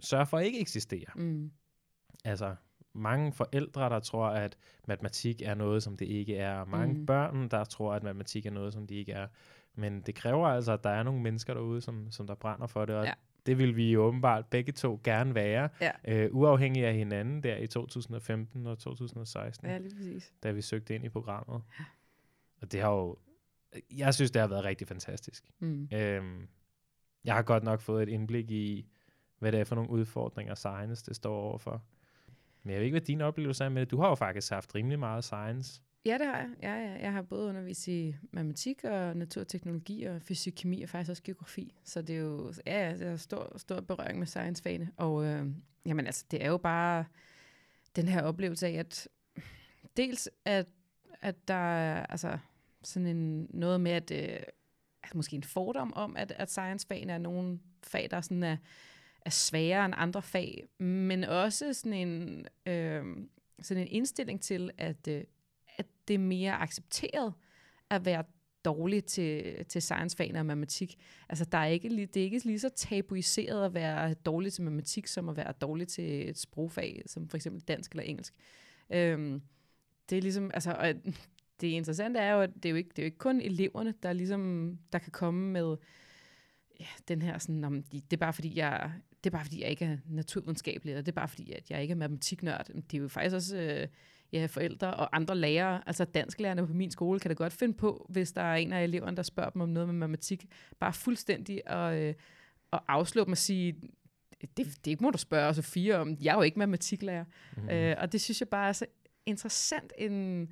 sørge 0.00 0.26
for 0.26 0.38
ikke 0.38 0.60
eksisterer. 0.60 1.10
Mm. 1.14 1.50
Altså, 2.24 2.54
mange 2.92 3.32
forældre, 3.32 3.82
der 3.88 4.00
tror, 4.00 4.26
at 4.26 4.56
matematik 4.88 5.42
er 5.42 5.54
noget, 5.54 5.82
som 5.82 5.96
det 5.96 6.06
ikke 6.06 6.36
er. 6.36 6.54
og 6.58 6.68
Mange 6.68 6.94
mm. 6.94 7.06
børn, 7.06 7.48
der 7.48 7.64
tror, 7.64 7.94
at 7.94 8.02
matematik 8.02 8.46
er 8.46 8.50
noget, 8.50 8.72
som 8.72 8.86
det 8.86 8.94
ikke 8.94 9.12
er. 9.12 9.26
Men 9.74 10.00
det 10.00 10.14
kræver 10.14 10.46
altså, 10.48 10.72
at 10.72 10.84
der 10.84 10.90
er 10.90 11.02
nogle 11.02 11.22
mennesker 11.22 11.54
derude, 11.54 11.80
som, 11.80 12.10
som 12.10 12.26
der 12.26 12.34
brænder 12.34 12.66
for 12.66 12.84
det. 12.84 12.94
Og 12.96 13.04
Ja. 13.04 13.12
det 13.46 13.58
vil 13.58 13.76
vi 13.76 13.92
jo 13.92 14.02
åbenbart 14.02 14.46
begge 14.46 14.72
to 14.72 15.00
gerne 15.04 15.34
være, 15.34 15.68
Ja. 15.80 15.90
øh, 16.08 16.28
uafhængig 16.34 16.84
af 16.86 16.94
hinanden 16.94 17.42
der 17.42 17.56
i 17.56 17.66
2015 17.66 18.66
og 18.66 18.78
2016, 18.78 19.66
Ja, 19.68 19.78
lige 19.78 19.94
præcis. 19.96 20.32
da 20.42 20.50
vi 20.50 20.62
søgte 20.62 20.94
ind 20.94 21.04
i 21.04 21.08
programmet. 21.08 21.62
Og 22.62 22.72
det 22.72 22.80
har 22.80 22.90
jo... 22.90 23.16
Jeg 23.90 24.14
synes, 24.14 24.30
det 24.30 24.40
har 24.40 24.48
været 24.48 24.64
rigtig 24.64 24.88
fantastisk. 24.88 25.44
Mm. 25.58 25.88
Øhm, 25.92 26.48
jeg 27.24 27.34
har 27.34 27.42
godt 27.42 27.64
nok 27.64 27.80
fået 27.80 28.02
et 28.02 28.08
indblik 28.08 28.50
i, 28.50 28.86
hvad 29.38 29.52
det 29.52 29.60
er 29.60 29.64
for 29.64 29.74
nogle 29.74 29.90
udfordringer 29.90 30.54
science 30.54 31.04
det 31.06 31.16
står 31.16 31.36
overfor. 31.36 31.82
Men 32.62 32.72
jeg 32.72 32.78
ved 32.78 32.84
ikke, 32.84 32.94
hvad 32.94 33.06
din 33.06 33.20
oplevelse 33.20 33.64
er 33.64 33.68
med 33.68 33.80
det. 33.80 33.90
Du 33.90 34.00
har 34.00 34.08
jo 34.08 34.14
faktisk 34.14 34.52
haft 34.52 34.74
rimelig 34.74 34.98
meget 34.98 35.24
science. 35.24 35.82
Ja, 36.04 36.18
det 36.18 36.26
har 36.26 36.36
jeg. 36.36 36.50
Ja, 36.62 36.74
ja. 36.74 37.02
Jeg 37.02 37.12
har 37.12 37.22
både 37.22 37.48
undervist 37.48 37.88
i 37.88 38.14
matematik 38.30 38.84
og 38.84 39.16
naturteknologi 39.16 40.04
og 40.04 40.22
fysik, 40.22 40.52
kemi 40.56 40.82
og 40.82 40.88
faktisk 40.88 41.10
også 41.10 41.22
geografi. 41.22 41.74
Så 41.84 42.02
det 42.02 42.16
er 42.16 42.20
jo 42.20 42.52
ja, 42.66 42.88
ja, 42.88 42.94
det 42.94 43.06
er 43.06 43.16
stor, 43.16 43.58
stor 43.58 43.80
berøring 43.80 44.18
med 44.18 44.26
science-fagene. 44.26 44.90
Og 44.96 45.24
øh, 45.24 45.46
jamen 45.86 46.06
altså, 46.06 46.24
det 46.30 46.44
er 46.44 46.48
jo 46.48 46.56
bare 46.56 47.04
den 47.96 48.08
her 48.08 48.22
oplevelse 48.22 48.66
af, 48.66 48.72
at 48.72 49.08
dels 49.96 50.28
at, 50.44 50.66
at 51.20 51.48
der 51.48 51.54
er 51.54 52.06
altså, 52.06 52.38
sådan 52.84 53.06
en, 53.06 53.46
noget 53.50 53.80
med, 53.80 53.92
at 53.92 54.10
øh, 54.10 54.40
altså 55.02 55.16
måske 55.16 55.36
en 55.36 55.42
fordom 55.42 55.92
om, 55.92 56.16
at, 56.16 56.32
at 56.36 56.50
science-fagene 56.50 57.12
er 57.12 57.18
nogle 57.18 57.58
fag, 57.82 58.08
der 58.10 58.20
sådan 58.20 58.42
er, 58.42 58.56
er 59.20 59.30
sværere 59.30 59.84
end 59.84 59.94
andre 59.96 60.22
fag, 60.22 60.64
men 60.78 61.24
også 61.24 61.72
sådan 61.72 62.08
en, 62.08 62.46
øh, 62.66 63.04
sådan 63.60 63.82
en 63.82 63.88
indstilling 63.90 64.40
til, 64.40 64.70
at, 64.78 65.08
øh, 65.08 65.24
at 65.76 65.86
det 66.08 66.14
er 66.14 66.18
mere 66.18 66.52
accepteret 66.52 67.32
at 67.90 68.04
være 68.04 68.24
dårlig 68.64 69.04
til, 69.04 69.64
til 69.64 69.82
science-fagene 69.82 70.38
og 70.38 70.46
matematik. 70.46 70.98
Altså, 71.28 71.44
der 71.44 71.58
er 71.58 71.66
ikke, 71.66 71.88
det 71.88 72.16
er 72.16 72.24
ikke 72.24 72.38
lige 72.46 72.58
så 72.58 72.68
tabuiseret 72.68 73.64
at 73.64 73.74
være 73.74 74.14
dårlig 74.14 74.52
til 74.52 74.64
matematik, 74.64 75.06
som 75.06 75.28
at 75.28 75.36
være 75.36 75.52
dårlig 75.52 75.88
til 75.88 76.28
et 76.28 76.38
sprogfag, 76.38 77.02
som 77.06 77.28
for 77.28 77.36
eksempel 77.36 77.62
dansk 77.62 77.92
eller 77.92 78.02
engelsk. 78.02 78.34
Øhm, 78.90 79.42
det 80.10 80.18
er 80.18 80.22
ligesom, 80.22 80.50
altså, 80.54 80.72
og 80.72 80.94
det 81.60 81.66
interessante 81.68 82.20
er 82.20 82.32
jo, 82.34 82.40
at 82.40 82.50
det 82.54 82.64
er 82.64 82.70
jo 82.70 82.76
ikke, 82.76 82.90
det 82.90 82.98
er 82.98 83.02
jo 83.02 83.06
ikke 83.06 83.18
kun 83.18 83.40
eleverne, 83.40 83.94
der 84.02 84.12
ligesom, 84.12 84.72
der 84.92 84.98
kan 84.98 85.12
komme 85.12 85.50
med 85.50 85.76
ja, 86.80 86.86
den 87.08 87.22
her 87.22 87.38
sådan, 87.38 87.64
om 87.64 87.82
de, 87.82 88.00
det 88.00 88.12
er 88.12 88.20
bare 88.20 88.32
fordi, 88.32 88.58
jeg, 88.58 88.92
det 89.24 89.30
er 89.30 89.36
bare 89.36 89.44
fordi, 89.44 89.60
jeg 89.60 89.70
ikke 89.70 89.84
er 89.84 89.96
naturvidenskabelig, 90.06 90.92
eller 90.92 91.02
det 91.02 91.12
er 91.12 91.20
bare 91.20 91.28
fordi, 91.28 91.52
at 91.52 91.70
jeg 91.70 91.82
ikke 91.82 91.92
er 91.92 91.96
matematiknørd. 91.96 92.66
Det 92.66 92.94
er 92.94 92.98
jo 92.98 93.08
faktisk 93.08 93.34
også 93.34 93.56
øh, 93.56 93.88
ja, 94.32 94.46
forældre 94.46 94.94
og 94.94 95.16
andre 95.16 95.36
lærere, 95.36 95.82
altså 95.86 96.04
dansklærerne 96.04 96.66
på 96.66 96.72
min 96.72 96.90
skole, 96.90 97.20
kan 97.20 97.28
da 97.28 97.34
godt 97.34 97.52
finde 97.52 97.74
på, 97.74 98.06
hvis 98.08 98.32
der 98.32 98.42
er 98.42 98.56
en 98.56 98.72
af 98.72 98.84
eleverne, 98.84 99.16
der 99.16 99.22
spørger 99.22 99.50
dem 99.50 99.62
om 99.62 99.68
noget 99.68 99.88
med 99.88 99.94
matematik, 99.94 100.46
bare 100.80 100.92
fuldstændig 100.92 101.62
at, 101.66 101.98
øh, 101.98 102.14
at 102.72 102.80
afslå 102.88 103.24
dem 103.24 103.32
og 103.32 103.38
sige, 103.38 103.74
det, 104.56 104.84
det 104.84 105.00
må 105.00 105.10
du 105.10 105.18
spørge 105.18 105.54
Sofie 105.54 105.98
om, 105.98 106.16
jeg 106.20 106.32
er 106.32 106.36
jo 106.36 106.42
ikke 106.42 106.58
matematiklærer. 106.58 107.24
Mm. 107.56 107.68
Øh, 107.68 107.96
og 107.98 108.12
det 108.12 108.20
synes 108.20 108.40
jeg 108.40 108.48
bare 108.48 108.68
er 108.68 108.72
så 108.72 108.86
interessant 109.26 109.92
en, 109.98 110.48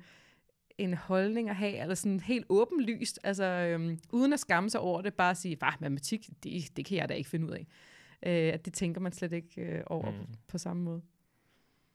en 0.77 0.93
holdning 0.93 1.49
at 1.49 1.55
have, 1.55 1.81
eller 1.81 1.95
sådan 1.95 2.19
helt 2.19 2.45
åbenlyst, 2.49 3.19
altså 3.23 3.43
øhm, 3.43 3.99
uden 4.11 4.33
at 4.33 4.39
skamme 4.39 4.69
sig 4.69 4.81
over 4.81 5.01
det, 5.01 5.13
bare 5.13 5.31
at 5.31 5.37
sige, 5.37 5.57
at 5.61 5.81
matematik, 5.81 6.29
det, 6.43 6.77
det 6.77 6.85
kan 6.85 6.97
jeg 6.97 7.09
da 7.09 7.13
ikke 7.13 7.29
finde 7.29 7.47
ud 7.47 7.51
af. 7.51 7.67
Øh, 8.25 8.53
at 8.53 8.65
det 8.65 8.73
tænker 8.73 9.01
man 9.01 9.11
slet 9.11 9.33
ikke 9.33 9.61
øh, 9.61 9.83
over 9.85 10.11
Mm. 10.11 10.17
mm. 10.17 10.25
på 10.47 10.57
samme 10.57 10.83
måde. 10.83 11.01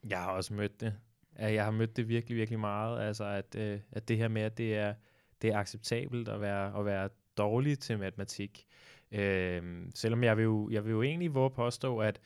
Jeg 0.09 0.19
har 0.19 0.31
også 0.31 0.53
mødt 0.53 0.81
det. 0.81 0.93
Jeg 1.39 1.63
har 1.63 1.71
mødt 1.71 1.97
det 1.97 2.07
virkelig, 2.07 2.37
virkelig 2.37 2.59
meget. 2.59 3.07
Altså, 3.07 3.23
at, 3.25 3.55
øh, 3.57 3.79
at 3.91 4.07
det 4.07 4.17
her 4.17 4.27
med, 4.27 4.41
at 4.41 4.57
det 4.57 4.75
er, 4.77 4.93
det 5.41 5.49
er 5.49 5.57
acceptabelt 5.57 6.29
at 6.29 6.41
være, 6.41 6.79
at 6.79 6.85
være 6.85 7.09
dårlig 7.37 7.79
til 7.79 7.99
matematik. 7.99 8.65
Øh, 9.11 9.85
selvom 9.95 10.23
jeg 10.23 10.37
vil, 10.37 10.43
jo, 10.43 10.69
jeg 10.69 10.85
vil 10.85 10.91
jo 10.91 11.01
egentlig 11.01 11.33
våge 11.33 11.49
påstå, 11.49 11.99
at, 11.99 12.19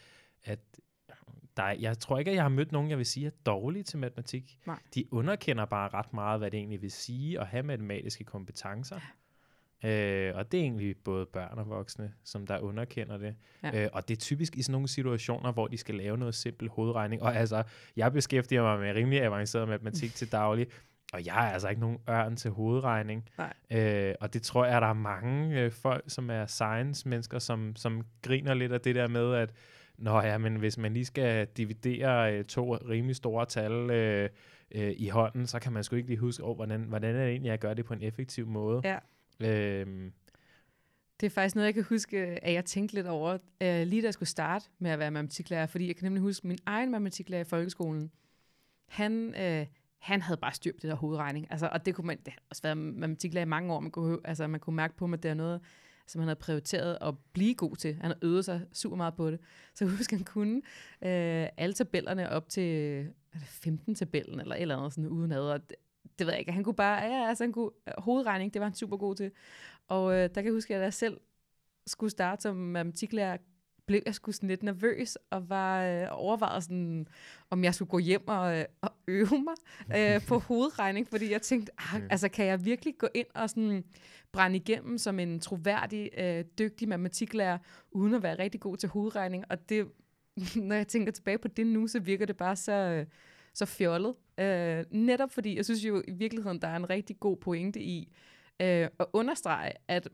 at 0.44 0.60
der, 1.58 1.64
er- 1.64 1.76
jeg 1.80 1.98
tror 1.98 2.20
ikke, 2.20 2.32
at 2.32 2.36
jeg 2.36 2.44
har 2.44 2.50
mødt 2.50 2.72
nogen, 2.72 2.90
jeg 2.90 2.98
vil 2.98 3.06
sige 3.06 3.28
er 3.28 3.32
dårlige 3.46 3.84
til 3.84 4.00
matematik. 4.00 4.58
Nej. 4.68 4.80
De 4.96 5.14
underkender 5.14 5.66
bare 5.66 5.90
ret 5.94 6.14
meget, 6.14 6.40
hvad 6.40 6.52
det 6.52 6.58
egentlig 6.58 6.82
vil 6.82 6.92
sige 6.92 7.40
at 7.40 7.48
have 7.48 7.64
matematiske 7.64 8.24
kompetencer. 8.24 9.00
Øh, 9.86 10.32
og 10.36 10.52
det 10.52 10.60
er 10.60 10.64
egentlig 10.64 10.96
både 11.04 11.26
børn 11.26 11.58
og 11.58 11.70
voksne, 11.70 12.14
som 12.24 12.48
der 12.48 12.60
underkender 12.60 13.18
det. 13.18 13.36
Ja. 13.64 13.84
Øh, 13.84 13.90
og 13.94 14.08
det 14.08 14.18
er 14.18 14.20
typisk 14.20 14.56
i 14.58 14.62
sådan 14.62 14.72
nogle 14.72 14.88
situationer, 14.88 15.52
hvor 15.52 15.68
de 15.68 15.78
skal 15.78 15.96
lave 15.96 16.18
noget 16.18 16.36
simpel 16.36 16.70
hovedregning. 16.70 17.22
Og 17.22 17.36
altså, 17.36 17.64
jeg 17.96 18.14
beskæftiger 18.14 18.62
mig 18.64 18.80
med 18.80 18.94
rimelig 18.96 19.22
avanceret 19.24 19.68
matematik 19.68 20.14
til 20.14 20.32
daglig, 20.32 20.68
og 21.14 21.26
jeg 21.26 21.48
er 21.48 21.52
altså 21.54 21.70
ikke 21.70 21.82
nogen 21.82 21.98
ørn 22.10 22.36
til 22.36 22.52
hovedregning. 22.52 23.30
Nej. 23.38 23.54
Øh, 23.72 24.16
og 24.22 24.34
det 24.34 24.42
tror 24.42 24.66
jeg, 24.66 24.82
der 24.82 24.88
er 24.88 24.94
mange 24.94 25.62
øh, 25.62 25.72
folk, 25.72 26.04
som 26.08 26.30
er 26.30 26.46
science-mennesker, 26.46 27.40
som, 27.40 27.76
som 27.76 28.06
griner 28.22 28.54
lidt 28.54 28.72
af 28.72 28.82
det 28.82 28.96
der 28.96 29.08
med, 29.08 29.34
at 29.34 29.54
Nå 30.02 30.22
ja, 30.22 30.38
men 30.38 30.56
hvis 30.56 30.78
man 30.78 30.94
lige 30.94 31.06
skal 31.06 31.48
dividere 31.58 32.34
øh, 32.34 32.46
to 32.46 32.76
rimelig 32.76 33.16
store 33.16 33.46
tal 33.46 33.72
øh, 33.72 34.30
øh, 34.72 34.94
i 34.98 35.08
hånden, 35.08 35.48
så 35.48 35.60
kan 35.60 35.74
man 35.74 35.84
sgu 35.84 35.96
ikke 35.96 36.10
lige 36.10 36.20
huske, 36.20 36.44
oh, 36.44 36.56
hvordan, 36.56 36.82
hvordan 36.82 37.16
er 37.16 37.20
det 37.20 37.30
egentlig, 37.30 37.50
jeg 37.50 37.60
gør 37.60 37.74
det 37.74 37.86
på 37.86 37.94
en 37.94 38.02
effektiv 38.04 38.48
måde. 38.48 38.82
Ja. 38.84 38.98
Øhm, 39.40 40.12
Det 41.20 41.26
er 41.26 41.30
faktisk 41.30 41.56
noget, 41.56 41.66
jeg 41.66 41.74
kan 41.74 41.84
huske, 41.84 42.18
at 42.18 42.54
jeg 42.54 42.66
tænkte 42.66 42.96
lidt 42.96 43.08
over, 43.08 43.38
øh, 43.62 43.88
lige 43.88 44.02
da 44.02 44.06
jeg 44.06 44.14
skulle 44.14 44.30
starte 44.30 44.66
med 44.80 44.92
at 44.92 45.00
være 45.00 45.12
matematiklærer, 45.12 45.66
fordi 45.66 45.88
jeg 45.88 45.96
kan 45.96 46.06
nemlig 46.06 46.22
huske 46.22 46.48
min 46.48 46.58
egen 46.66 46.92
matematiklærer 46.92 47.42
i 47.42 47.46
folkeskolen. 47.46 48.12
Han, 48.88 49.36
øh, 49.36 49.66
han 50.00 50.22
havde 50.22 50.38
bare 50.38 50.54
styr 50.54 50.72
på 50.72 50.80
det 50.82 50.90
der 50.90 50.96
hovedregning. 50.96 51.48
Altså, 51.50 51.70
og 51.72 51.86
det 51.86 51.96
kunne 51.96 52.08
man, 52.08 52.18
det 52.18 52.34
har 52.34 52.42
også 52.50 52.62
været 52.64 52.78
matematiklærer 52.78 53.46
i 53.46 53.50
mange 53.50 53.74
år, 53.74 53.80
man 53.80 53.92
kunne, 53.92 54.18
altså, 54.26 54.48
man 54.48 54.60
kunne 54.60 54.76
mærke 54.76 54.98
på 54.98 55.06
at 55.06 55.24
det 55.24 55.32
er 55.32 55.36
noget, 55.36 55.62
som 56.12 56.20
han 56.20 56.28
havde 56.28 56.40
prioriteret 56.40 56.98
at 57.02 57.14
blive 57.34 57.56
god 57.56 57.76
til. 57.76 57.94
Han 57.94 58.04
havde 58.04 58.20
øvet 58.22 58.46
sig 58.46 58.62
super 58.74 58.98
meget 58.98 59.16
på 59.16 59.32
det. 59.32 59.40
Så 59.74 59.86
husk, 59.98 60.12
han 60.12 60.24
kunne 60.24 60.56
øh, 61.02 61.48
alle 61.58 61.74
tabellerne 61.74 62.30
op 62.30 62.50
til 62.50 63.08
15 63.34 63.96
tabellen 63.96 64.40
eller 64.40 64.56
et 64.56 64.62
eller 64.62 64.78
andet 64.78 64.94
sådan 64.94 65.10
uden 65.10 65.32
ad. 65.32 65.42
Og 65.42 65.70
det, 65.70 65.78
det 66.20 66.28
ved 66.28 66.34
jeg 66.34 66.40
ikke. 66.40 66.52
Han 66.52 66.64
kunne 66.64 66.76
bare, 66.76 67.04
ja, 67.04 67.28
altså 67.30 67.44
han 67.44 67.52
kunne, 67.52 67.70
øh, 67.88 67.94
hovedregning, 67.98 68.54
det 68.54 68.60
var 68.60 68.66
han 68.66 68.76
super 68.76 68.98
god 68.98 69.16
til. 69.16 69.32
Og 69.88 70.14
øh, 70.14 70.20
der 70.20 70.28
kan 70.28 70.46
jeg 70.46 70.54
huske, 70.54 70.76
at 70.76 70.82
jeg 70.82 70.94
selv 70.94 71.18
skulle 71.88 72.12
starte 72.12 72.42
som 72.42 72.56
matematiklærer, 72.56 73.38
blev 73.92 74.02
jeg 74.06 74.16
sgu 74.16 74.32
sådan 74.32 74.50
lidt 74.50 74.64
nervøs, 74.64 75.18
og 75.30 75.50
var 75.50 75.84
øh, 75.84 76.08
overvejet 76.12 76.64
sådan, 76.64 77.08
om 77.50 77.64
jeg 77.64 77.76
skulle 77.76 77.90
gå 77.90 78.00
hjem 78.00 78.28
og, 78.28 78.60
øh, 78.60 78.66
og 78.82 78.92
øve 79.08 79.44
mig 79.44 79.56
øh, 79.98 80.22
på 80.28 80.38
hovedregning, 80.48 81.08
fordi 81.08 81.32
jeg 81.32 81.42
tænkte, 81.42 81.72
ah, 81.78 82.02
altså 82.10 82.30
kan 82.30 82.46
jeg 82.46 82.66
virkelig 82.66 82.98
gå 82.98 83.08
ind 83.14 83.28
og 83.36 83.50
sådan 83.50 83.84
brænde 84.32 84.56
igennem 84.58 84.98
som 84.98 85.20
en 85.20 85.40
troværdig, 85.40 86.10
øh, 86.18 86.46
dygtig 86.60 86.88
matematiklærer, 86.88 87.58
uden 87.92 88.14
at 88.14 88.24
være 88.24 88.40
rigtig 88.40 88.62
god 88.62 88.78
til 88.78 88.90
hovedregning, 88.90 89.44
og 89.50 89.70
det, 89.70 89.88
når 90.68 90.76
jeg 90.76 90.88
tænker 90.88 91.12
tilbage 91.12 91.38
på 91.38 91.48
det 91.48 91.68
nu, 91.68 91.88
så 91.88 92.00
virker 92.00 92.26
det 92.26 92.38
bare 92.38 92.56
så, 92.56 92.72
øh, 92.72 93.06
så 93.54 93.66
fjollet. 93.66 94.16
Øh, 94.38 94.86
netop 94.92 95.32
fordi, 95.32 95.56
jeg 95.56 95.66
synes 95.66 95.86
jo 95.86 96.04
i 96.08 96.12
virkeligheden, 96.12 96.62
der 96.62 96.68
er 96.68 96.76
en 96.76 96.90
rigtig 96.90 97.20
god 97.20 97.38
pointe 97.38 97.82
i 97.82 98.14
øh, 98.62 98.88
at 99.00 99.06
understrege, 99.14 99.72
at 99.88 100.10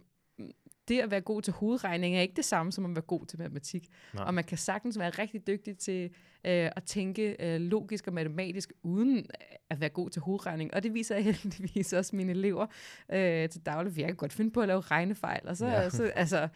det 0.87 0.99
at 1.01 1.11
være 1.11 1.21
god 1.21 1.41
til 1.41 1.53
hovedregning 1.53 2.17
er 2.17 2.21
ikke 2.21 2.33
det 2.35 2.45
samme 2.45 2.71
som 2.71 2.85
at 2.85 2.95
være 2.95 3.01
god 3.01 3.25
til 3.25 3.39
matematik. 3.39 3.87
Nej. 4.13 4.23
Og 4.25 4.33
man 4.33 4.43
kan 4.43 4.57
sagtens 4.57 4.99
være 4.99 5.09
rigtig 5.09 5.47
dygtig 5.47 5.77
til 5.77 6.03
øh, 6.45 6.69
at 6.75 6.83
tænke 6.85 7.35
øh, 7.39 7.61
logisk 7.61 8.07
og 8.07 8.13
matematisk, 8.13 8.73
uden 8.83 9.25
at 9.69 9.79
være 9.81 9.89
god 9.89 10.09
til 10.09 10.21
hovedregning. 10.21 10.73
Og 10.73 10.83
det 10.83 10.93
viser 10.93 11.15
jeg 11.15 11.23
heldigvis 11.25 11.93
også 11.93 12.15
mine 12.15 12.31
elever 12.31 12.65
øh, 13.11 13.49
til 13.49 13.61
daglig. 13.65 13.97
Jeg 13.97 14.07
kan 14.07 14.15
godt 14.15 14.33
finde 14.33 14.51
på 14.51 14.61
at 14.61 14.67
lave 14.67 14.81
regnefejl. 14.81 15.47
Og 15.47 15.57
så, 15.57 15.65
Ja. 15.67 15.89
så 15.89 16.03
altså, 16.15 16.47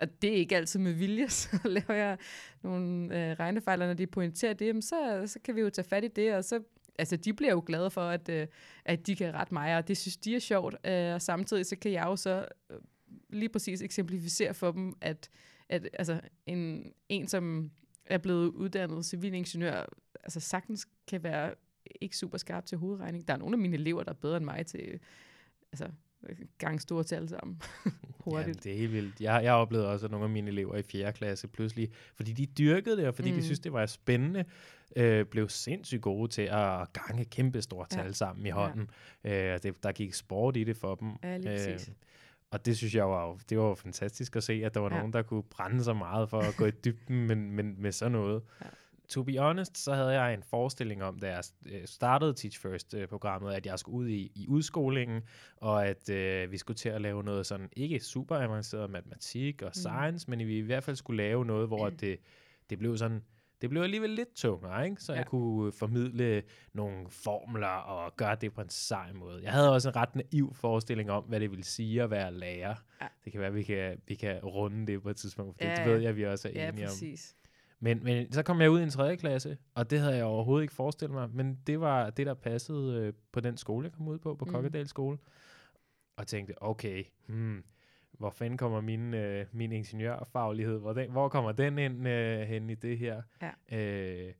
og 0.00 0.22
det 0.22 0.30
er 0.30 0.34
ikke 0.36 0.56
altid 0.56 0.80
med 0.80 0.92
vilje, 0.92 1.28
så 1.40 1.58
laver 1.64 1.94
jeg 1.94 2.18
nogle 2.62 3.04
øh, 3.30 3.36
regnefejl, 3.40 3.82
og 3.82 3.86
når 3.88 3.94
de 3.94 4.06
pointerer 4.06 4.52
det, 4.52 4.66
jamen, 4.66 4.82
så, 4.82 5.22
så 5.26 5.38
kan 5.44 5.56
vi 5.56 5.60
jo 5.60 5.70
tage 5.70 5.88
fat 5.88 6.04
i 6.04 6.08
det, 6.08 6.34
og 6.34 6.44
så 6.44 6.60
altså, 6.98 7.16
de 7.16 7.32
bliver 7.32 7.52
jo 7.52 7.62
glade 7.66 7.90
for, 7.90 8.00
at, 8.00 8.28
øh, 8.28 8.46
at 8.84 9.06
de 9.06 9.16
kan 9.16 9.34
rette 9.34 9.54
mig, 9.54 9.76
og 9.76 9.88
det 9.88 9.96
synes 9.96 10.16
de 10.16 10.34
er 10.36 10.38
sjovt. 10.40 10.74
Øh, 10.86 11.14
og 11.14 11.22
samtidig 11.22 11.66
så 11.66 11.76
kan 11.76 11.92
jeg 11.92 12.04
jo 12.04 12.16
så 12.16 12.46
øh, 12.70 12.76
lige 13.34 13.48
præcis 13.48 13.82
eksemplificere 13.82 14.54
for 14.54 14.72
dem, 14.72 14.94
at, 15.00 15.30
at 15.68 15.88
altså, 15.92 16.20
en, 16.46 16.92
en, 17.08 17.28
som 17.28 17.70
er 18.06 18.18
blevet 18.18 18.46
uddannet 18.46 19.04
civilingeniør, 19.04 19.84
altså 20.24 20.40
sagtens 20.40 20.86
kan 21.08 21.22
være 21.22 21.54
ikke 22.00 22.16
super 22.16 22.38
skarp 22.38 22.66
til 22.66 22.78
hovedregning. 22.78 23.28
Der 23.28 23.34
er 23.34 23.38
nogle 23.38 23.54
af 23.54 23.58
mine 23.58 23.74
elever, 23.76 24.02
der 24.02 24.10
er 24.10 24.14
bedre 24.14 24.36
end 24.36 24.44
mig 24.44 24.66
til 24.66 25.00
altså, 25.72 25.90
gang 26.58 26.80
store 26.80 27.04
tal 27.04 27.28
sammen 27.28 27.62
hurtigt. 28.24 28.46
Jamen, 28.46 28.54
det 28.54 28.72
er 28.72 28.76
helt 28.76 28.92
vildt. 28.92 29.20
Jeg, 29.20 29.44
jeg 29.44 29.52
oplevede 29.52 29.88
også, 29.88 30.06
at 30.06 30.10
nogle 30.10 30.24
af 30.24 30.30
mine 30.30 30.50
elever 30.50 30.76
i 30.76 30.82
4. 30.82 31.12
klasse 31.12 31.48
pludselig, 31.48 31.90
fordi 32.14 32.32
de 32.32 32.46
dyrkede 32.46 32.96
det, 32.96 33.06
og 33.06 33.14
fordi 33.14 33.30
mm. 33.30 33.36
De 33.36 33.44
synes 33.44 33.60
det 33.60 33.72
var 33.72 33.86
spændende, 33.86 34.44
øh, 34.96 35.26
blev 35.26 35.48
sindssygt 35.48 36.02
gode 36.02 36.28
til 36.28 36.42
at 36.42 36.92
gange 36.92 37.24
kæmpe 37.24 37.62
store 37.62 37.86
tal 37.90 38.06
Ja. 38.06 38.12
sammen 38.12 38.46
i 38.46 38.50
hånden. 38.50 38.90
Ja. 39.24 39.54
Øh, 39.54 39.62
det, 39.62 39.82
der 39.82 39.92
gik 39.92 40.14
sport 40.14 40.56
i 40.56 40.64
det 40.64 40.76
for 40.76 40.94
dem. 40.94 41.12
Ja, 41.22 41.36
lige 41.36 41.48
præcis. 41.48 41.90
Og 42.50 42.66
det 42.66 42.76
synes 42.76 42.94
jeg 42.94 43.08
var, 43.08 43.26
jo- 43.26 43.38
det 43.50 43.58
var 43.58 43.64
jo 43.64 43.74
fantastisk 43.74 44.36
at 44.36 44.42
se, 44.44 44.52
at 44.64 44.74
der 44.74 44.80
var 44.80 44.90
ja. 44.90 44.96
Nogen, 44.96 45.12
der 45.12 45.22
kunne 45.22 45.42
brænde 45.42 45.84
så 45.84 45.92
meget 45.94 46.30
for 46.30 46.40
at 46.40 46.56
gå 46.56 46.66
i 46.66 46.70
dybden 46.70 47.26
men, 47.26 47.50
men, 47.50 47.82
med 47.82 47.92
sådan 47.92 48.12
noget. 48.12 48.42
Ja. 48.60 48.66
To 49.08 49.22
be 49.22 49.38
honest, 49.38 49.78
så 49.78 49.94
havde 49.94 50.20
jeg 50.20 50.34
en 50.34 50.42
forestilling 50.42 51.02
om, 51.02 51.18
da 51.18 51.30
jeg 51.30 51.42
øh, 51.66 51.86
startede 51.86 52.32
Teach 52.34 52.60
First-programmet, 52.60 53.54
at 53.54 53.66
jeg 53.66 53.78
skulle 53.78 53.98
ud 53.98 54.08
i, 54.08 54.32
i 54.34 54.46
udskolingen, 54.48 55.22
og 55.56 55.86
at 55.86 56.10
øh, 56.10 56.52
vi 56.52 56.56
skulle 56.58 56.76
til 56.76 56.88
at 56.88 57.00
lave 57.00 57.24
noget 57.24 57.46
sådan, 57.46 57.68
ikke 57.76 58.00
super 58.00 58.36
avanceret 58.36 58.90
matematik 58.90 59.62
og 59.62 59.74
science, 59.74 60.30
men 60.30 60.38
vi 60.38 60.56
i 60.58 60.60
hvert 60.60 60.84
fald 60.84 60.96
skulle 60.96 61.16
lave 61.22 61.44
noget, 61.44 61.66
hvor 61.68 61.88
det, 62.00 62.18
det 62.70 62.78
blev 62.78 62.96
sådan, 62.96 63.22
det 63.64 63.70
blev 63.70 63.82
alligevel 63.82 64.10
lidt 64.10 64.34
tungere, 64.34 64.84
ikke? 64.84 65.02
så 65.02 65.12
ja. 65.12 65.18
jeg 65.18 65.26
kunne 65.26 65.72
formidle 65.72 66.42
nogle 66.72 67.06
formler 67.10 67.66
og 67.66 68.16
gøre 68.16 68.36
det 68.40 68.52
på 68.52 68.60
en 68.60 68.68
sej 68.68 69.12
måde. 69.12 69.42
Jeg 69.42 69.52
havde 69.52 69.72
også 69.72 69.88
en 69.88 69.96
ret 69.96 70.16
naiv 70.16 70.54
forestilling 70.54 71.10
om, 71.10 71.24
hvad 71.24 71.40
det 71.40 71.50
ville 71.50 71.64
sige 71.64 72.02
at 72.02 72.10
være 72.10 72.32
lærer. 72.34 72.74
Ja. 73.00 73.06
Det 73.24 73.32
kan 73.32 73.40
være, 73.40 73.48
at 73.48 73.54
vi 73.54 73.62
kan, 73.62 74.00
vi 74.06 74.14
kan 74.14 74.38
runde 74.44 74.86
det 74.86 75.02
på 75.02 75.10
et 75.10 75.16
tidspunkt, 75.16 75.56
for 75.58 75.64
Ja, 75.64 75.76
det 75.76 75.92
ved 75.92 76.00
jeg, 76.00 76.08
at 76.08 76.16
vi 76.16 76.26
også 76.26 76.48
er 76.48 76.52
Ja, 76.52 76.68
enige 76.68 76.84
om. 76.84 76.88
præcis. 76.88 77.36
Men, 77.80 78.04
men 78.04 78.32
så 78.32 78.42
kom 78.42 78.60
jeg 78.60 78.70
ud 78.70 78.80
i 78.80 78.82
en 78.82 78.90
tredje 78.90 79.16
klasse, 79.16 79.56
og 79.74 79.90
det 79.90 80.00
havde 80.00 80.16
jeg 80.16 80.24
overhovedet 80.24 80.62
ikke 80.64 80.74
forestillet 80.74 81.14
mig, 81.14 81.30
men 81.30 81.58
det 81.66 81.80
var 81.80 82.10
det, 82.10 82.26
der 82.26 82.34
passede 82.34 82.98
øh, 83.00 83.12
på 83.32 83.40
den 83.40 83.56
skole, 83.56 83.84
jeg 83.84 83.92
kom 83.92 84.08
ud 84.08 84.18
på, 84.18 84.34
på. 84.34 84.44
Mm. 84.44 84.50
Kokkedal 84.50 84.88
skole. 84.88 85.18
Og 86.16 86.26
tænkte, 86.26 86.62
okay, 86.62 87.04
hmm, 87.26 87.64
hvor 88.18 88.30
fanden 88.30 88.58
kommer 88.58 88.80
min, 88.80 89.14
øh, 89.14 89.46
min 89.52 89.72
ingeniørfaglighed, 89.72 90.78
hvor, 90.78 90.92
den, 90.92 91.10
hvor 91.10 91.28
kommer 91.28 91.52
den 91.52 91.78
ind 91.78 92.08
øh, 92.08 92.40
hen 92.40 92.70
i 92.70 92.74
det 92.74 92.98
her? 92.98 93.22
Ja. 93.42 93.78
Øh, 93.78 94.34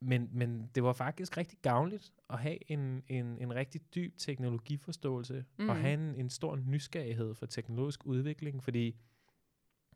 men, 0.00 0.28
men 0.32 0.70
det 0.74 0.82
var 0.82 0.92
faktisk 0.92 1.36
rigtig 1.36 1.58
gavnligt 1.62 2.12
at 2.30 2.38
have 2.38 2.70
en, 2.70 3.02
en, 3.08 3.38
en 3.38 3.54
rigtig 3.54 3.80
dyb 3.94 4.18
teknologiforståelse, 4.18 5.44
mm. 5.58 5.68
og 5.68 5.74
Mhm. 5.74 5.84
have 5.84 5.94
en, 5.94 6.14
en 6.14 6.30
stor 6.30 6.56
nysgerrighed 6.56 7.34
for 7.34 7.46
teknologisk 7.46 8.06
udvikling, 8.06 8.62
fordi 8.64 8.96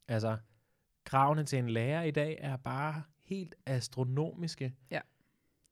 altså, 0.08 0.36
kravene 1.04 1.44
til 1.44 1.58
en 1.58 1.70
lærer 1.70 2.02
i 2.02 2.10
dag 2.10 2.38
er 2.40 2.56
bare 2.56 3.02
helt 3.24 3.54
astronomiske. 3.66 4.74
Ja. 4.90 5.00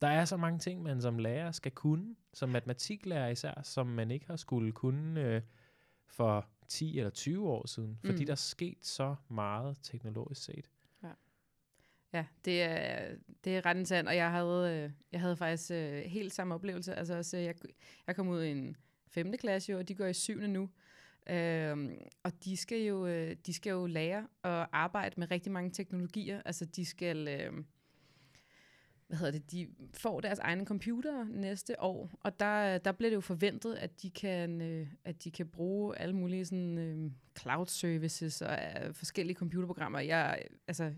Der 0.00 0.08
er 0.08 0.24
så 0.24 0.36
mange 0.36 0.58
ting, 0.58 0.82
man 0.82 1.02
som 1.02 1.18
lærer 1.18 1.52
skal 1.52 1.72
kunne, 1.72 2.16
som 2.34 2.48
matematiklærer 2.48 3.28
især, 3.28 3.62
som 3.62 3.86
man 3.86 4.10
ikke 4.10 4.26
har 4.26 4.36
skulle 4.36 4.72
kunne 4.72 5.20
øh, 5.20 5.42
for 6.06 6.46
10 6.68 6.98
eller 6.98 7.10
20 7.10 7.48
år 7.48 7.66
siden, 7.66 7.98
fordi 8.04 8.18
Mm. 8.20 8.26
der 8.26 8.32
er 8.32 8.36
sket 8.36 8.78
så 8.86 9.16
meget 9.28 9.76
teknologisk 9.82 10.42
set. 10.44 10.70
Ja, 12.12 12.24
det 12.44 12.62
er, 12.62 13.14
det 13.44 13.56
er 13.56 13.66
ret 13.66 13.74
interessant, 13.76 14.08
og 14.08 14.16
jeg 14.16 14.30
havde, 14.30 14.82
øh, 14.84 14.90
jeg 15.12 15.20
havde 15.20 15.36
faktisk 15.36 15.70
øh, 15.70 16.02
helt 16.02 16.32
samme 16.32 16.54
oplevelse. 16.54 16.94
Altså 16.94 17.16
også, 17.16 17.36
jeg, 17.36 17.54
jeg 18.06 18.16
kom 18.16 18.28
ud 18.28 18.42
i 18.42 18.50
en 18.50 18.76
5. 19.08 19.32
klasse, 19.38 19.72
jo, 19.72 19.78
og 19.78 19.88
de 19.88 19.94
går 19.94 20.06
i 20.06 20.12
7. 20.14 20.38
nu. 20.40 20.70
Øhm, 21.30 21.98
og 22.22 22.44
de 22.44 22.56
skal, 22.56 22.78
jo, 22.82 23.06
øh, 23.06 23.36
de 23.46 23.52
skal 23.54 23.70
jo 23.70 23.86
lære 23.86 24.26
at 24.44 24.66
arbejde 24.72 25.14
med 25.20 25.30
rigtig 25.30 25.52
mange 25.52 25.70
teknologier. 25.70 26.42
Altså 26.44 26.64
de 26.64 26.84
skal, 26.84 27.28
øh, 27.28 27.64
hvad 29.08 29.18
hedder 29.18 29.32
det, 29.32 29.52
de 29.52 29.68
får 29.94 30.20
deres 30.20 30.38
egne 30.38 30.64
computer 30.64 31.24
næste 31.24 31.82
år, 31.82 32.10
og 32.20 32.40
der, 32.40 32.78
der 32.78 32.92
bliver 32.92 33.10
det 33.10 33.14
jo 33.14 33.20
forventet, 33.20 33.74
at 33.74 34.02
de 34.02 34.10
kan, 34.10 34.62
øh, 34.62 34.86
at 35.04 35.24
de 35.24 35.30
kan 35.30 35.48
bruge 35.48 35.98
alle 35.98 36.16
mulige 36.16 36.44
sådan, 36.44 36.78
øh, 36.78 37.10
cloud 37.40 37.66
services 37.66 38.42
og 38.42 38.52
øh, 38.52 38.94
forskellige 38.94 39.36
computerprogrammer. 39.36 40.00
Jeg, 40.00 40.42
altså, 40.66 40.92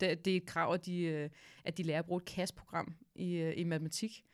det, 0.00 0.24
det 0.24 0.32
er 0.32 0.36
et 0.36 0.46
krav, 0.46 0.74
at 0.74 0.86
de, 0.86 1.02
øh, 1.02 1.30
at 1.64 1.78
de 1.78 1.82
lærer 1.82 1.98
at 1.98 2.06
bruge 2.06 2.22
et 2.22 2.28
CAS-program 2.28 2.94
i, 3.14 3.34
øh, 3.34 3.54
i 3.56 3.64
matematik. 3.64 4.24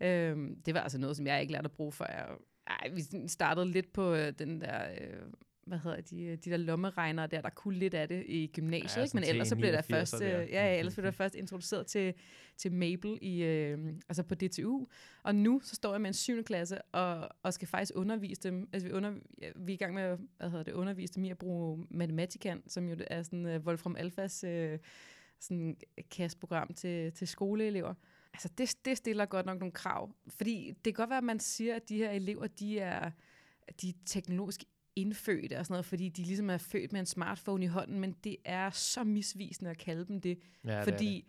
Øh, 0.00 0.36
det 0.66 0.74
var 0.74 0.80
altså 0.80 0.98
noget, 0.98 1.16
som 1.16 1.26
jeg 1.26 1.40
ikke 1.40 1.52
lærte 1.52 1.64
at 1.64 1.72
bruge, 1.72 1.92
før 1.92 2.06
jeg... 2.06 2.28
Ej, 2.66 2.88
vi 2.88 3.28
startede 3.28 3.70
lidt 3.70 3.92
på 3.92 4.14
øh, 4.14 4.32
den 4.38 4.60
der... 4.60 4.90
Øh, 5.00 5.22
hvad 5.68 5.78
hedder 5.78 6.00
de, 6.00 6.22
øh, 6.22 6.38
de 6.44 6.50
der 6.50 6.56
lommeregnere 6.56 7.26
der, 7.26 7.40
der 7.40 7.50
kunne 7.50 7.78
lidt 7.78 7.94
af 7.94 8.08
det 8.08 8.24
i 8.26 8.50
gymnasiet, 8.54 8.96
Ja, 8.96 9.02
ikke? 9.02 9.16
men 9.16 9.24
ellers 9.24 9.48
så 9.48 9.56
blev 9.56 9.72
der 9.72 9.82
T89'er 9.82 9.90
først, 9.90 10.22
øh, 10.22 10.28
ja, 10.28 10.44
ja, 10.46 10.78
ellers 10.78 10.94
blev 10.94 11.04
der 11.04 11.10
først 11.10 11.34
introduceret 11.34 11.86
til, 11.86 12.14
til 12.56 12.72
Mabel 12.72 13.18
i, 13.22 13.42
øh, 13.42 13.78
altså 14.08 14.22
på 14.22 14.34
DTU, 14.34 14.86
og 15.22 15.34
nu 15.34 15.60
så 15.64 15.74
står 15.74 15.92
jeg 15.92 16.00
med 16.00 16.08
en 16.08 16.14
7. 16.14 16.44
klasse 16.44 16.82
og, 16.82 17.28
og 17.42 17.54
skal 17.54 17.68
faktisk 17.68 17.92
undervise 17.94 18.40
dem, 18.42 18.68
altså 18.72 18.88
vi, 18.88 18.94
under, 18.94 19.12
vi 19.56 19.72
er 19.72 19.74
i 19.74 19.76
gang 19.76 19.94
med 19.94 20.02
at 20.02 20.18
hvad 20.38 20.50
hedder 20.50 20.64
det, 20.64 20.72
undervise 20.72 21.14
dem 21.14 21.24
i 21.24 21.30
at 21.30 21.38
bruge 21.38 21.86
Mathematican, 21.90 22.62
som 22.66 22.88
jo 22.88 22.96
er 23.06 23.22
sådan 23.22 23.46
uh, 23.46 23.66
Wolfram 23.66 23.96
Alphas 23.96 24.44
øh, 24.44 24.78
sådan 25.40 25.76
kastprogram 26.10 26.74
til, 26.74 27.12
til 27.12 27.28
skoleelever. 27.28 27.94
Altså 28.32 28.48
det, 28.58 28.76
det 28.84 28.96
stiller 28.96 29.26
godt 29.26 29.46
nok 29.46 29.58
nogle 29.58 29.72
krav, 29.72 30.10
fordi 30.28 30.70
det 30.70 30.94
kan 30.94 31.02
godt 31.02 31.10
være, 31.10 31.18
at 31.18 31.24
man 31.24 31.40
siger, 31.40 31.76
at 31.76 31.88
de 31.88 31.96
her 31.96 32.10
elever, 32.10 32.46
de 32.46 32.78
er, 32.78 33.10
de 33.80 33.88
er 33.88 33.92
teknologisk 34.06 34.64
indfødte 35.00 35.58
og 35.58 35.66
sådan 35.66 35.72
noget, 35.72 35.86
fordi 35.86 36.08
de 36.08 36.22
ligesom 36.22 36.50
er 36.50 36.58
født 36.58 36.92
med 36.92 37.00
en 37.00 37.06
smartphone 37.06 37.64
i 37.64 37.68
hånden, 37.68 38.00
men 38.00 38.12
det 38.24 38.36
er 38.44 38.70
så 38.70 39.04
misvisende 39.04 39.70
at 39.70 39.78
kalde 39.78 40.04
dem 40.04 40.20
det, 40.20 40.38
Ja, 40.64 40.70
det 40.70 40.78
er 40.78 40.84
fordi 40.84 41.24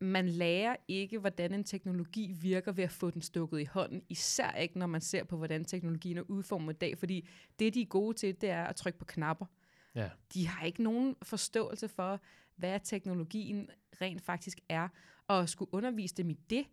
man 0.00 0.28
lærer 0.28 0.76
ikke, 0.88 1.18
hvordan 1.18 1.54
en 1.54 1.64
teknologi 1.64 2.32
virker 2.40 2.72
ved 2.72 2.84
at 2.84 2.90
få 2.90 3.10
den 3.10 3.22
stukket 3.22 3.60
i 3.60 3.64
hånden. 3.64 4.02
Især 4.08 4.52
ikke, 4.52 4.78
når 4.78 4.86
man 4.86 5.00
ser 5.00 5.24
på, 5.24 5.36
hvordan 5.36 5.64
teknologien 5.64 6.18
er 6.18 6.22
udformet 6.22 6.74
i 6.74 6.78
dag. 6.78 6.98
Fordi 6.98 7.28
det, 7.58 7.74
de 7.74 7.82
er 7.82 7.86
gode 7.86 8.16
til, 8.16 8.40
det 8.40 8.50
er 8.50 8.64
at 8.64 8.76
trykke 8.76 8.98
på 8.98 9.04
knapper. 9.04 9.46
Ja. 9.94 10.08
De 10.34 10.46
har 10.48 10.66
ikke 10.66 10.82
nogen 10.82 11.16
forståelse 11.22 11.88
for, 11.88 12.20
hvad 12.56 12.80
teknologien 12.84 13.70
rent 14.00 14.22
faktisk 14.22 14.60
er. 14.68 14.88
Og 15.26 15.42
at 15.42 15.48
skulle 15.48 15.74
undervise 15.74 16.14
dem 16.14 16.30
i 16.30 16.38
det, 16.50 16.66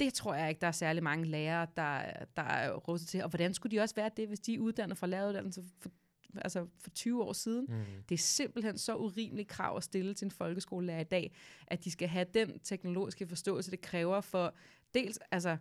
det 0.00 0.14
tror 0.14 0.34
jeg 0.34 0.48
ikke, 0.48 0.60
der 0.60 0.66
er 0.66 0.72
særlig 0.72 1.02
mange 1.02 1.24
lærere, 1.24 1.66
der, 1.76 2.02
der 2.36 2.42
er 2.42 2.72
råd 2.72 2.98
til. 2.98 3.22
Og 3.22 3.28
hvordan 3.28 3.54
skulle 3.54 3.76
de 3.76 3.82
også 3.82 3.94
være 3.94 4.10
det, 4.16 4.28
hvis 4.28 4.40
de 4.40 4.54
er 4.54 4.58
uddannet 4.58 4.98
fra 4.98 5.06
læreruddannelse 5.06 5.64
for, 5.80 5.90
altså 6.34 6.66
for 6.78 6.90
20 6.90 7.22
år 7.24 7.32
siden? 7.32 7.66
Mm. 7.68 8.02
Det 8.08 8.14
er 8.14 8.18
simpelthen 8.18 8.78
så 8.78 8.96
urimeligt 8.96 9.48
krav 9.48 9.76
at 9.76 9.84
stille 9.84 10.14
til 10.14 10.24
en 10.24 10.30
folkeskolelærer 10.30 11.00
i 11.00 11.04
dag, 11.04 11.32
at 11.66 11.84
de 11.84 11.90
skal 11.90 12.08
have 12.08 12.26
den 12.34 12.58
teknologiske 12.58 13.26
forståelse, 13.26 13.70
det 13.70 13.80
kræver 13.80 14.20
for 14.20 14.54
dels 14.94 15.18
altså, 15.30 15.56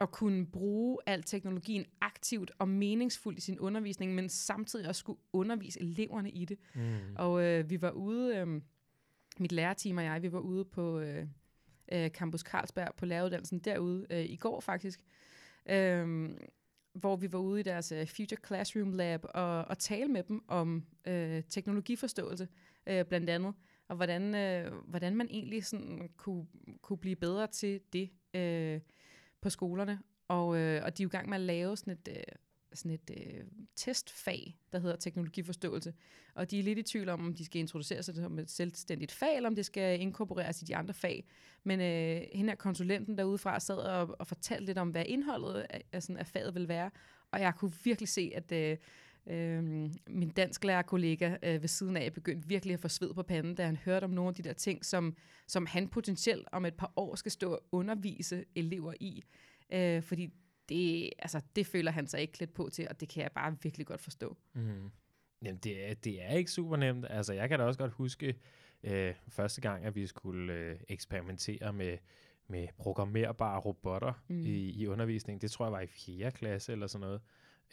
at 0.00 0.10
kunne 0.10 0.46
bruge 0.46 0.98
al 1.06 1.22
teknologien 1.22 1.84
aktivt 2.00 2.50
og 2.58 2.68
meningsfuldt 2.68 3.38
i 3.38 3.40
sin 3.40 3.58
undervisning, 3.58 4.14
men 4.14 4.28
samtidig 4.28 4.88
også 4.88 4.98
skulle 4.98 5.18
undervise 5.32 5.80
eleverne 5.80 6.30
i 6.30 6.44
det. 6.44 6.58
Mm. 6.74 6.98
Og 7.16 7.42
øh, 7.42 7.70
vi 7.70 7.82
var 7.82 7.90
ude, 7.90 8.36
øh, 8.36 8.60
mit 9.38 9.52
lærerteam 9.52 9.96
og 9.96 10.04
jeg, 10.04 10.22
vi 10.22 10.32
var 10.32 10.38
ude 10.38 10.64
på 10.64 10.98
øh, 10.98 11.26
øh, 11.92 12.10
Campus 12.10 12.40
Carlsberg 12.40 12.94
på 12.96 13.06
læreruddannelsen 13.06 13.58
derude 13.58 14.06
øh, 14.10 14.24
i 14.24 14.36
går 14.36 14.60
faktisk, 14.60 15.00
øh, 15.66 16.30
hvor 16.92 17.16
vi 17.16 17.32
var 17.32 17.38
ude 17.38 17.60
i 17.60 17.62
deres 17.62 17.92
øh, 17.92 18.06
Future 18.06 18.40
Classroom 18.46 18.92
Lab 18.92 19.24
og, 19.34 19.64
og 19.64 19.78
tale 19.78 20.08
med 20.08 20.22
dem 20.22 20.44
om 20.48 20.86
øh, 21.06 21.42
teknologiforståelse 21.48 22.48
øh, 22.86 23.04
blandt 23.04 23.30
andet, 23.30 23.54
og 23.88 23.96
hvordan, 23.96 24.34
øh, 24.34 24.72
hvordan 24.86 25.16
man 25.16 25.28
egentlig 25.30 25.64
sådan 25.64 26.10
kunne, 26.16 26.46
kunne 26.82 26.98
blive 26.98 27.16
bedre 27.16 27.46
til 27.46 27.80
det 27.92 28.10
øh, 28.34 28.80
på 29.40 29.50
skolerne. 29.50 30.00
Og, 30.28 30.56
øh, 30.56 30.84
og 30.84 30.98
de 30.98 31.02
er 31.02 31.04
jo 31.04 31.08
i 31.08 31.16
gang 31.16 31.28
med 31.28 31.34
at 31.34 31.40
lave 31.40 31.76
sådan 31.76 31.92
et, 31.92 32.08
øh, 32.08 32.22
sådan 32.74 32.90
et 32.90 33.10
øh, 33.10 33.44
testfag, 33.76 34.56
der 34.72 34.78
hedder 34.78 34.96
teknologiforståelse. 34.96 35.94
Og 36.34 36.50
de 36.50 36.58
er 36.58 36.62
lidt 36.62 36.78
i 36.78 36.82
tvivl 36.82 37.08
om, 37.08 37.26
om 37.26 37.34
de 37.34 37.44
skal 37.44 37.60
introducere 37.60 38.02
sig 38.02 38.14
som 38.14 38.38
et 38.38 38.50
selvstændigt 38.50 39.12
fag, 39.12 39.36
eller 39.36 39.48
om 39.48 39.54
det 39.54 39.66
skal 39.66 40.00
inkorporeres 40.00 40.62
i 40.62 40.64
de 40.64 40.76
andre 40.76 40.94
fag. 40.94 41.24
Men 41.64 41.80
øh, 41.80 42.22
hende 42.32 42.50
her 42.50 42.56
konsulenten 42.56 43.18
derudefra 43.18 43.60
sad 43.60 43.76
og, 43.76 44.16
og 44.18 44.26
fortalte 44.26 44.66
lidt 44.66 44.78
om, 44.78 44.88
hvad 44.88 45.04
indholdet 45.06 45.66
af, 45.70 45.84
af, 45.92 46.02
sådan, 46.02 46.16
af 46.16 46.26
faget 46.26 46.54
vil 46.54 46.68
være. 46.68 46.90
Og 47.30 47.40
jeg 47.40 47.54
kunne 47.54 47.72
virkelig 47.84 48.08
se, 48.08 48.32
at 48.34 48.52
øh, 48.52 48.76
øh, 49.26 49.64
min 50.06 50.28
dansklærer-kollega 50.28 51.36
øh, 51.42 51.62
ved 51.62 51.68
siden 51.68 51.96
af 51.96 52.12
begyndte 52.12 52.48
virkelig 52.48 52.74
at 52.74 52.80
få 52.80 52.88
sved 52.88 53.14
på 53.14 53.22
panden, 53.22 53.54
da 53.54 53.64
han 53.66 53.76
hørte 53.76 54.04
om 54.04 54.10
nogle 54.10 54.28
af 54.28 54.34
de 54.34 54.42
der 54.42 54.52
ting, 54.52 54.84
som, 54.84 55.16
som 55.46 55.66
han 55.66 55.88
potentielt 55.88 56.48
om 56.52 56.64
et 56.64 56.74
par 56.74 56.92
år 56.96 57.14
skal 57.14 57.32
stå 57.32 57.52
og 57.52 57.62
undervise 57.72 58.44
elever 58.54 58.94
i. 59.00 59.22
Øh, 59.72 60.02
fordi 60.02 60.30
det, 60.68 61.10
altså, 61.18 61.40
det 61.56 61.66
føler 61.66 61.90
han 61.90 62.06
sig 62.06 62.20
ikke 62.20 62.32
klædt 62.32 62.54
på 62.54 62.68
til, 62.72 62.86
og 62.90 63.00
det 63.00 63.08
kan 63.08 63.22
jeg 63.22 63.32
bare 63.32 63.56
virkelig 63.62 63.86
godt 63.86 64.00
forstå. 64.00 64.36
Mm. 64.52 64.90
Jamen, 65.42 65.58
det 65.64 65.90
er, 65.90 65.94
det 65.94 66.22
er 66.22 66.30
ikke 66.30 66.50
super 66.50 66.76
nemt. 66.76 67.06
Altså, 67.10 67.32
jeg 67.32 67.48
kan 67.48 67.58
da 67.58 67.64
også 67.64 67.78
godt 67.78 67.92
huske 67.92 68.34
øh, 68.82 69.14
første 69.28 69.60
gang, 69.60 69.84
at 69.84 69.94
vi 69.94 70.06
skulle 70.06 70.52
øh, 70.52 70.76
eksperimentere 70.88 71.72
med, 71.72 71.98
med 72.48 72.68
programmerbare 72.78 73.60
robotter 73.60 74.12
Mm. 74.28 74.40
i, 74.46 74.70
i 74.70 74.86
undervisning. 74.86 75.42
Det 75.42 75.50
tror 75.50 75.64
jeg 75.64 75.72
var 75.72 75.80
i 75.80 75.86
4. 75.86 76.30
klasse 76.30 76.72
eller 76.72 76.86
sådan 76.86 77.00
noget. 77.06 77.20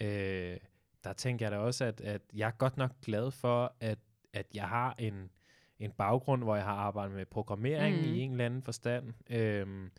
Øh, 0.01 0.57
der 1.03 1.13
tænker 1.13 1.45
jeg 1.45 1.51
da 1.51 1.57
også, 1.57 1.85
at, 1.85 2.01
at 2.01 2.21
jeg 2.33 2.47
er 2.47 2.51
godt 2.51 2.77
nok 2.77 2.91
glad 3.01 3.31
for, 3.31 3.75
at, 3.79 3.99
at 4.33 4.45
jeg 4.53 4.67
har 4.67 4.95
en, 4.99 5.29
en 5.79 5.91
baggrund, 5.91 6.43
hvor 6.43 6.55
jeg 6.55 6.65
har 6.65 6.73
arbejdet 6.75 7.15
med 7.15 7.25
programmering 7.25 7.95
Mm. 7.95 8.01
mm. 8.01 8.13
i 8.13 8.19
en 8.19 8.31
eller 8.31 8.45
anden 8.45 8.63
forstand. 8.63 9.13
Øh, 9.29 9.89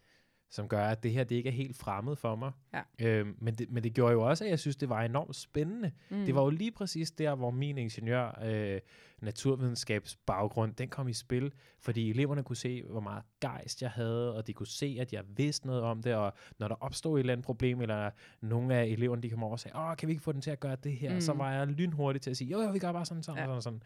som 0.53 0.69
gør, 0.69 0.85
at 0.85 1.03
det 1.03 1.11
her 1.11 1.25
det 1.25 1.37
ikke 1.37 1.49
er 1.49 1.53
helt 1.53 1.77
fremmed 1.77 2.17
for 2.17 2.35
mig. 2.37 2.53
Ja. 2.75 2.83
Øhm, 3.09 3.37
men, 3.39 3.55
det, 3.55 3.71
men 3.71 3.85
det 3.85 3.95
gjorde 3.95 4.13
jo 4.13 4.23
også, 4.23 4.45
at 4.45 4.51
jeg 4.51 4.59
synes, 4.59 4.77
det 4.77 4.89
var 4.89 5.03
enormt 5.03 5.37
spændende. 5.37 5.93
Mm. 6.11 6.25
Det 6.25 6.35
var 6.35 6.43
jo 6.43 6.51
lige 6.51 6.71
præcis 6.71 7.11
der, 7.11 7.35
hvor 7.35 7.51
min 7.51 7.79
ingeniør 7.79 8.41
øh, 8.45 8.81
naturvidenskabsbaggrund, 9.21 10.75
den 10.75 10.89
kom 10.89 11.09
i 11.09 11.13
spil, 11.13 11.53
fordi 11.81 12.11
eleverne 12.11 12.43
kunne 12.43 12.57
se, 12.57 12.83
hvor 12.83 13.01
meget 13.01 13.23
gejst 13.41 13.83
jeg 13.83 13.91
havde, 13.91 14.37
og 14.37 14.47
de 14.47 14.53
kunne 14.53 14.67
se, 14.67 14.97
at 15.01 15.13
jeg 15.13 15.25
vidste 15.37 15.67
noget 15.67 15.83
om 15.83 16.03
det, 16.03 16.15
og 16.15 16.33
når 16.59 16.69
der 16.69 16.75
opstod 16.75 17.17
et 17.17 17.21
eller 17.21 17.33
andet 17.33 17.45
problem, 17.47 17.81
eller 17.81 18.11
nogle 18.41 18.75
af 18.75 18.85
eleverne, 18.85 19.23
de 19.23 19.31
kom 19.31 19.43
over 19.43 19.53
og 19.53 19.61
sagde, 19.61 19.79
åh, 19.79 19.97
kan 19.97 20.07
vi 20.09 20.13
ikke 20.13 20.25
få 20.25 20.33
den 20.33 20.41
til 20.41 20.51
at 20.51 20.61
gøre 20.61 20.77
det 20.85 20.93
her? 20.97 21.15
Mm. 21.15 21.21
Så 21.21 21.33
var 21.33 21.53
jeg 21.53 21.67
lynhurtig 21.67 22.23
til 22.23 22.31
at 22.31 22.37
sige, 22.37 22.51
jo, 22.51 22.61
jo, 22.61 22.71
vi 22.71 22.79
gør 22.79 22.93
bare 22.93 23.05
sådan, 23.07 23.23
sådan, 23.23 23.51
Ja. 23.51 23.61
sådan, 23.61 23.81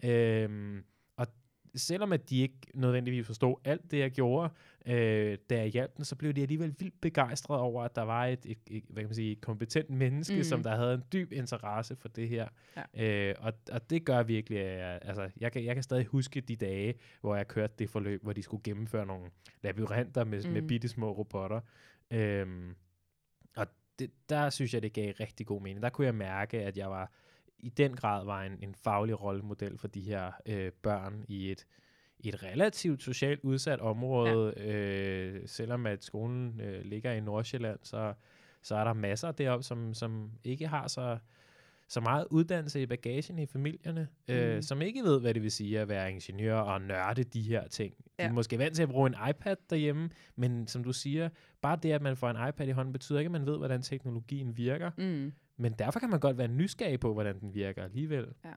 sådan. 0.00 0.10
Øhm, 0.10 0.84
selvom 1.74 2.12
at 2.12 2.30
de 2.30 2.40
ikke 2.40 2.58
nødvendigvis 2.74 3.26
forstod 3.26 3.56
alt 3.64 3.90
det, 3.90 3.98
jeg 3.98 4.10
gjorde, 4.10 4.50
øh, 4.86 5.38
da 5.50 5.58
jeg 5.58 5.66
hjalp 5.66 5.96
dem, 5.96 6.04
så 6.04 6.16
blev 6.16 6.32
de 6.32 6.42
alligevel 6.42 6.74
vildt 6.78 7.00
begejstrede 7.00 7.60
over, 7.60 7.82
at 7.82 7.96
der 7.96 8.02
var 8.02 8.26
et, 8.26 8.46
et, 8.46 8.58
et 8.70 8.84
hvad 8.88 9.02
kan 9.02 9.08
man 9.08 9.14
sige, 9.14 9.32
et 9.32 9.40
kompetent 9.40 9.90
menneske, 9.90 10.36
Mm. 10.36 10.42
som 10.42 10.62
der 10.62 10.76
havde 10.76 10.94
en 10.94 11.02
dyb 11.12 11.32
interesse 11.32 11.96
for 11.96 12.08
det 12.08 12.28
her. 12.28 12.48
Ja. 12.96 13.28
Øh, 13.30 13.34
og, 13.38 13.52
og 13.72 13.90
det 13.90 14.04
gør 14.04 14.22
virkelig, 14.22 14.58
at 14.58 14.78
jeg, 14.78 14.98
altså, 15.02 15.30
jeg, 15.40 15.52
kan, 15.52 15.64
jeg 15.64 15.74
kan 15.74 15.82
stadig 15.82 16.06
huske 16.06 16.40
de 16.40 16.56
dage, 16.56 16.94
hvor 17.20 17.36
jeg 17.36 17.48
kørte 17.48 17.74
det 17.78 17.90
forløb, 17.90 18.22
hvor 18.22 18.32
de 18.32 18.42
skulle 18.42 18.62
gennemføre 18.62 19.06
nogle 19.06 19.30
labyrinter 19.62 20.24
med, 20.24 20.44
mm. 20.44 20.50
med 20.50 20.62
bitte 20.62 20.88
små 20.88 21.12
robotter. 21.12 21.60
Øhm, 22.10 22.74
og 23.56 23.66
det, 23.98 24.10
der 24.28 24.50
synes 24.50 24.74
jeg, 24.74 24.82
det 24.82 24.92
gav 24.92 25.12
rigtig 25.20 25.46
god 25.46 25.62
mening. 25.62 25.82
Der 25.82 25.88
kunne 25.88 26.06
jeg 26.06 26.14
mærke, 26.14 26.62
at 26.62 26.78
jeg 26.78 26.90
var 26.90 27.12
i 27.62 27.68
den 27.68 27.96
grad 27.96 28.24
var 28.24 28.42
en, 28.42 28.58
en 28.62 28.74
faglig 28.74 29.22
rollemodel 29.22 29.78
for 29.78 29.88
de 29.88 30.00
her 30.00 30.32
øh, 30.46 30.72
børn 30.82 31.24
i 31.28 31.50
et, 31.50 31.66
et 32.20 32.42
relativt 32.42 33.02
socialt 33.02 33.40
udsat 33.42 33.80
område. 33.80 34.54
Ja. 34.56 34.72
Øh, 34.72 35.42
selvom 35.46 35.86
at 35.86 36.04
skolen 36.04 36.60
øh, 36.60 36.84
ligger 36.84 37.12
i 37.12 37.20
Nordsjælland, 37.20 37.78
så, 37.82 38.14
så 38.62 38.74
er 38.76 38.84
der 38.84 38.92
masser 38.92 39.32
deroppe, 39.32 39.62
som, 39.64 39.94
som 39.94 40.30
ikke 40.44 40.66
har 40.66 40.88
så, 40.88 41.18
så 41.88 42.00
meget 42.00 42.26
uddannelse 42.30 42.82
i 42.82 42.86
bagagen 42.86 43.38
i 43.38 43.46
familierne, 43.46 44.08
mm. 44.28 44.34
øh, 44.34 44.62
som 44.62 44.82
ikke 44.82 45.02
ved, 45.02 45.20
hvad 45.20 45.34
det 45.34 45.42
vil 45.42 45.50
sige 45.50 45.80
at 45.80 45.88
være 45.88 46.10
ingeniør 46.12 46.56
og 46.56 46.80
nørde 46.80 47.24
de 47.24 47.42
her 47.42 47.68
ting. 47.68 47.94
De 47.96 48.02
Ja. 48.18 48.28
er 48.28 48.32
måske 48.32 48.58
vant 48.58 48.76
til 48.76 48.82
at 48.82 48.88
bruge 48.88 49.06
en 49.06 49.30
iPad 49.30 49.56
derhjemme, 49.70 50.10
men 50.36 50.66
som 50.66 50.84
du 50.84 50.92
siger, 50.92 51.28
bare 51.60 51.78
det, 51.82 51.92
at 51.92 52.02
man 52.02 52.16
får 52.16 52.30
en 52.30 52.48
iPad 52.48 52.68
i 52.68 52.70
hånden, 52.70 52.92
betyder 52.92 53.18
ikke, 53.18 53.26
at 53.28 53.32
man 53.32 53.46
ved, 53.46 53.58
hvordan 53.58 53.82
teknologien 53.82 54.56
virker. 54.56 54.90
Mm. 54.98 55.32
Men 55.60 55.72
derfor 55.72 56.00
kan 56.00 56.10
man 56.10 56.20
godt 56.20 56.38
være 56.38 56.48
nysgerrig 56.48 57.00
på, 57.00 57.12
hvordan 57.12 57.40
den 57.40 57.54
virker 57.54 57.84
alligevel. 57.84 58.26
Ja, 58.44 58.52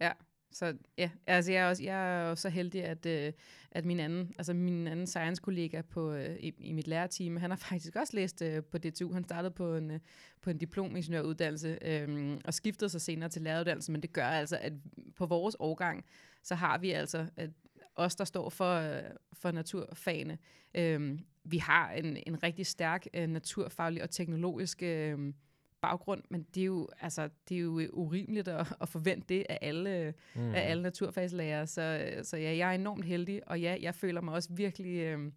ja. 0.00 0.12
Så 0.52 0.76
ja, 0.98 1.10
altså 1.26 1.52
jeg 1.52 1.64
er, 1.64 1.68
også, 1.68 1.82
jeg 1.82 2.24
er 2.24 2.30
også 2.30 2.42
så 2.42 2.48
heldig, 2.48 2.84
at, 2.84 3.06
øh, 3.06 3.32
at 3.70 3.84
min 3.84 4.00
anden, 4.00 4.34
altså 4.38 4.54
min 4.54 4.86
anden 4.86 5.06
science-kollega 5.06 5.80
på, 5.82 6.12
øh, 6.12 6.36
i, 6.36 6.54
i 6.58 6.72
mit 6.72 6.86
lærerteam, 6.86 7.36
han 7.36 7.50
har 7.50 7.56
faktisk 7.70 7.96
også 7.96 8.16
læst 8.16 8.42
øh, 8.42 8.64
på 8.64 8.78
DTU. 8.78 9.12
Han 9.12 9.24
startede 9.24 9.50
på 9.50 9.76
en, 9.76 9.90
øh, 9.90 10.00
på 10.40 10.50
en 10.50 10.58
diplomingeniøruddannelse 10.58 11.78
øh, 11.82 12.38
og 12.44 12.54
skiftede 12.54 12.88
sig 12.88 13.00
senere 13.00 13.28
til 13.28 13.42
læreruddannelse, 13.42 13.92
men 13.92 14.02
det 14.02 14.12
gør 14.12 14.26
altså, 14.26 14.58
at 14.60 14.72
på 15.16 15.26
vores 15.26 15.56
årgang, 15.58 16.04
så 16.42 16.54
har 16.54 16.78
vi 16.78 16.90
altså, 16.90 17.26
at 17.36 17.50
os, 17.96 18.16
der 18.16 18.24
står 18.24 18.50
for, 18.50 18.74
øh, 18.74 19.02
for 19.32 19.50
naturfagene, 19.50 20.38
øh, 20.74 21.18
vi 21.44 21.58
har 21.58 21.90
en, 21.90 22.16
en 22.26 22.42
rigtig 22.42 22.66
stærk 22.66 23.06
øh, 23.14 23.26
naturfaglig 23.26 24.02
og 24.02 24.10
teknologisk 24.10 24.82
øh, 24.82 25.32
baggrund, 25.82 26.22
men 26.30 26.46
det 26.54 26.60
er 26.60 26.64
jo, 26.64 26.88
altså, 27.00 27.28
det 27.48 27.56
er 27.56 27.60
jo 27.60 27.88
urimeligt 27.92 28.48
at, 28.48 28.66
at 28.80 28.88
forvente 28.88 29.26
det 29.34 29.46
af 29.48 29.58
alle, 29.62 30.14
Mm. 30.34 30.40
mm. 30.42 30.54
af 30.54 30.70
alle 30.70 30.82
naturfagslærer. 30.82 31.64
Så, 31.64 32.10
så 32.22 32.36
ja, 32.36 32.56
jeg 32.56 32.70
er 32.70 32.74
enormt 32.74 33.04
heldig, 33.04 33.48
og 33.48 33.60
ja, 33.60 33.76
jeg 33.80 33.94
føler 33.94 34.20
mig 34.20 34.34
også 34.34 34.48
virkelig, 34.52 34.96
øh, 34.98 35.32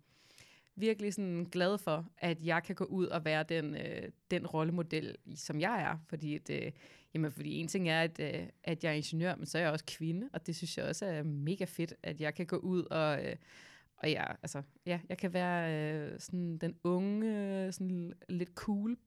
virkelig 0.75 1.13
sådan 1.13 1.47
glad 1.51 1.77
for, 1.77 2.05
at 2.17 2.37
jeg 2.45 2.63
kan 2.63 2.75
gå 2.75 2.83
ud 2.83 3.05
og 3.05 3.25
være 3.25 3.43
den, 3.43 3.75
øh, 3.75 4.09
den 4.31 4.47
rollemodel, 4.47 5.15
som 5.35 5.59
jeg 5.59 5.81
er. 5.81 5.97
Fordi, 6.09 6.35
at, 6.35 6.49
øh, 6.49 6.71
jamen, 7.13 7.31
fordi 7.31 7.55
en 7.55 7.67
ting 7.67 7.89
er, 7.89 8.01
at, 8.01 8.19
øh, 8.19 8.47
at 8.63 8.83
jeg 8.83 8.89
er 8.89 8.93
ingeniør, 8.95 9.35
men 9.35 9.45
så 9.45 9.57
er 9.57 9.61
jeg 9.61 9.71
også 9.71 9.85
kvinde, 9.85 10.29
og 10.33 10.47
det 10.47 10.55
synes 10.55 10.77
jeg 10.77 10.85
også 10.85 11.05
er 11.05 11.23
mega 11.23 11.65
fedt, 11.65 11.93
at 12.03 12.21
jeg 12.21 12.33
kan 12.35 12.45
gå 12.45 12.55
ud 12.57 12.83
og... 12.83 13.25
Øh, 13.25 13.35
og 13.97 14.09
ja, 14.09 14.23
altså, 14.43 14.61
ja, 14.85 14.99
jeg 15.09 15.17
kan 15.17 15.33
være 15.33 15.73
øh, 15.93 16.19
sådan 16.19 16.57
den 16.57 16.75
unge, 16.83 17.71
sådan 17.71 18.13
lidt 18.29 18.49
cool, 18.55 18.97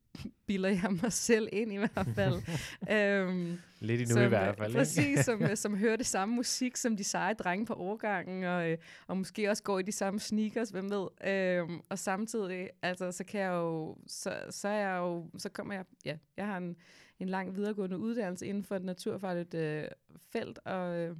bilder 0.46 0.68
jeg 0.68 0.98
mig 1.02 1.12
selv 1.12 1.48
ind 1.52 1.72
i 1.72 1.76
hvert 1.76 2.08
fald. 2.14 2.34
øhm, 2.96 3.58
Lidt 3.80 4.00
endnu 4.00 4.14
som, 4.14 4.22
i 4.24 4.26
hvert 4.26 4.56
fald. 4.56 4.66
øh, 4.66 4.68
ikke? 4.70 4.78
Præcis, 4.78 5.18
som, 5.24 5.42
øh, 5.42 5.56
som 5.64 5.76
hører 5.76 5.96
det 5.96 6.06
samme 6.06 6.34
musik 6.34 6.76
som 6.76 6.96
de 6.96 7.04
seje 7.04 7.34
drenge 7.34 7.66
på 7.66 7.74
årgangen, 7.74 8.44
og, 8.44 8.70
øh, 8.70 8.78
og 9.06 9.16
måske 9.16 9.50
også 9.50 9.62
går 9.62 9.78
i 9.78 9.82
de 9.82 9.92
samme 9.92 10.20
sneakers, 10.20 10.70
hvem 10.70 10.90
ved. 10.90 11.08
Øhm, 11.26 11.80
og 11.88 11.98
samtidig, 11.98 12.70
altså, 12.82 13.12
så 13.12 13.24
kan 13.24 13.40
jeg 13.40 13.50
jo, 13.52 13.96
så, 14.06 14.34
så 14.50 14.68
er 14.68 14.90
jeg 14.90 14.96
jo, 14.98 15.30
så 15.38 15.48
kommer 15.48 15.74
jeg, 15.74 15.84
ja, 16.04 16.16
jeg 16.36 16.46
har 16.46 16.56
en, 16.56 16.76
en 17.18 17.28
lang 17.28 17.56
videregående 17.56 17.98
uddannelse 17.98 18.46
inden 18.46 18.64
for 18.64 18.76
et 18.76 18.84
naturfagligt 18.84 19.54
øh, 19.54 19.84
felt, 20.32 20.58
og, 20.64 20.96
øh, 20.96 21.16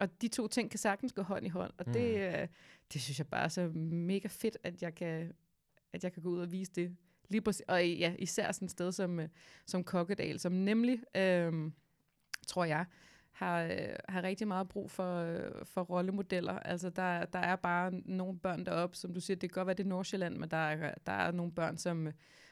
og 0.00 0.22
de 0.22 0.28
to 0.28 0.48
ting 0.48 0.70
kan 0.70 0.78
sagtens 0.78 1.12
gå 1.12 1.22
hånd 1.22 1.46
i 1.46 1.48
hånd, 1.48 1.72
og 1.78 1.86
det, 1.86 2.14
Mm. 2.14 2.20
øh, 2.40 2.48
det 2.92 3.00
synes 3.02 3.18
jeg 3.18 3.26
bare 3.26 3.44
er 3.44 3.48
så 3.48 3.68
mega 3.74 4.28
fedt, 4.30 4.56
at 4.62 4.82
jeg 4.82 4.94
kan, 4.94 5.32
at 5.92 6.04
jeg 6.04 6.12
kan 6.12 6.22
gå 6.22 6.28
ud 6.28 6.38
og 6.40 6.52
vise 6.52 6.72
det. 6.74 6.96
Lige 7.28 7.40
præcis, 7.40 7.64
og 7.68 7.88
ja, 7.88 8.14
især 8.18 8.52
sådan 8.52 8.66
et 8.66 8.70
sted 8.70 8.92
som, 8.92 9.20
øh, 9.20 9.28
som 9.66 9.84
Kokkedal, 9.84 10.38
som 10.38 10.52
nemlig, 10.52 11.02
øhm, 11.16 11.72
tror 12.46 12.64
jeg, 12.64 12.84
har, 13.32 13.62
øh, 13.62 13.96
har 14.08 14.22
rigtig 14.22 14.48
meget 14.48 14.68
brug 14.68 14.90
for, 14.90 15.16
øh, 15.16 15.64
for 15.64 15.82
rollemodeller. 15.82 16.58
Altså, 16.58 16.90
der, 16.90 17.24
der 17.24 17.38
er 17.38 17.56
bare 17.56 17.90
nogle 17.90 18.38
børn 18.38 18.66
deroppe, 18.66 18.96
som 18.96 19.14
du 19.14 19.20
siger, 19.20 19.36
det 19.36 19.50
kan 19.50 19.54
godt 19.54 19.66
være, 19.66 19.76
det 19.76 19.84
er 19.84 19.88
Nordsjælland, 19.88 20.36
men 20.36 20.50
der 20.50 20.56
er, 20.56 20.94
der 21.06 21.12
er 21.12 21.30
nogle 21.30 21.52
børn, 21.52 21.76
som, 21.76 22.08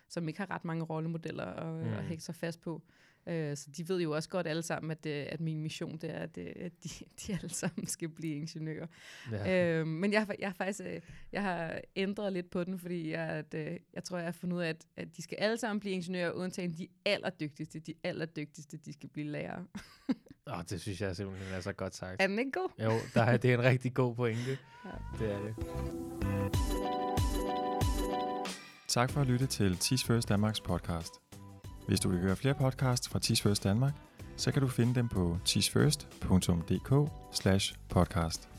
som 0.09 0.29
ikke 0.29 0.41
har 0.41 0.51
ret 0.51 0.65
mange 0.65 0.85
rollemodeller 0.85 1.45
at, 1.45 1.87
mm. 1.87 1.93
at 1.93 2.05
hægge 2.05 2.23
sig 2.23 2.35
fast 2.35 2.61
på. 2.61 2.83
Øh, 3.29 3.57
så 3.57 3.71
de 3.77 3.89
ved 3.89 4.01
jo 4.01 4.11
også 4.11 4.29
godt 4.29 4.47
alle 4.47 4.63
sammen, 4.63 4.91
at, 4.91 5.07
øh, 5.07 5.27
at 5.29 5.41
min 5.41 5.63
mission 5.63 5.99
det 5.99 6.11
er, 6.11 6.19
at, 6.19 6.39
øh, 6.39 6.53
at 6.57 6.73
de, 6.85 6.89
de 7.27 7.33
alle 7.33 7.49
sammen 7.49 7.87
skal 7.87 8.09
blive 8.09 8.35
ingeniører. 8.35 8.87
Ja. 9.33 9.79
Øh, 9.81 9.87
men 9.87 10.13
jeg, 10.13 10.27
jeg, 10.39 10.49
har 10.49 10.55
faktisk 10.55 10.81
jeg 11.33 11.43
har 11.43 11.81
ændret 11.97 12.33
lidt 12.33 12.51
på 12.51 12.65
den, 12.65 12.79
fordi 12.79 13.11
jeg, 13.11 13.29
at, 13.29 13.55
jeg 13.95 14.05
tror, 14.05 14.17
jeg 14.17 14.27
har 14.27 14.33
fundet 14.33 14.57
ud 14.57 14.63
af, 14.63 14.69
at, 14.69 14.85
at 14.97 15.17
de 15.17 15.23
skal 15.23 15.39
alle 15.41 15.59
sammen 15.59 15.81
blive 15.81 15.95
ingeniører, 15.95 16.31
undtagen 16.31 16.75
de 16.79 16.89
allerdygtigste. 17.05 17.79
De 17.79 17.95
allerdygtigste, 18.05 18.77
de 18.77 18.93
skal 18.93 19.09
blive 19.09 19.27
lærere. 19.27 19.67
Åh, 20.47 20.59
oh, 20.59 20.65
det 20.71 20.81
synes 20.81 21.01
jeg 21.01 21.17
simpelthen 21.17 21.55
er 21.55 21.61
så 21.61 21.73
godt 21.73 21.95
sagt. 21.95 22.23
Er 22.23 22.27
den 22.27 22.39
ikke 22.39 22.51
god? 22.51 22.69
Jo, 22.85 22.93
der 23.15 23.23
er, 23.23 23.37
det 23.37 23.51
er 23.51 23.59
en 23.59 23.65
rigtig 23.65 23.95
god 23.95 24.15
pointe. 24.15 24.59
ja. 24.85 24.91
Det 25.19 25.33
er 25.33 25.43
det. 25.43 25.55
Tak 28.89 29.11
for 29.11 29.21
at 29.21 29.27
lytte 29.27 29.47
til 29.47 29.77
Teach 29.77 30.07
First 30.07 30.29
Danmarks 30.29 30.61
podcast. 30.61 31.26
Hvis 31.87 32.01
du 32.01 32.09
vil 32.09 32.21
høre 32.21 32.37
flere 32.37 32.55
podcasts 32.55 33.09
fra 33.09 33.19
Teach 33.19 33.43
First 33.43 33.65
Danmark, 33.65 33.93
så 34.37 34.53
kan 34.53 34.63
du 34.63 34.69
finde 34.69 34.95
dem 34.95 35.09
på 35.09 35.39
teachfirst.dk 35.45 37.11
podcast. 37.89 38.56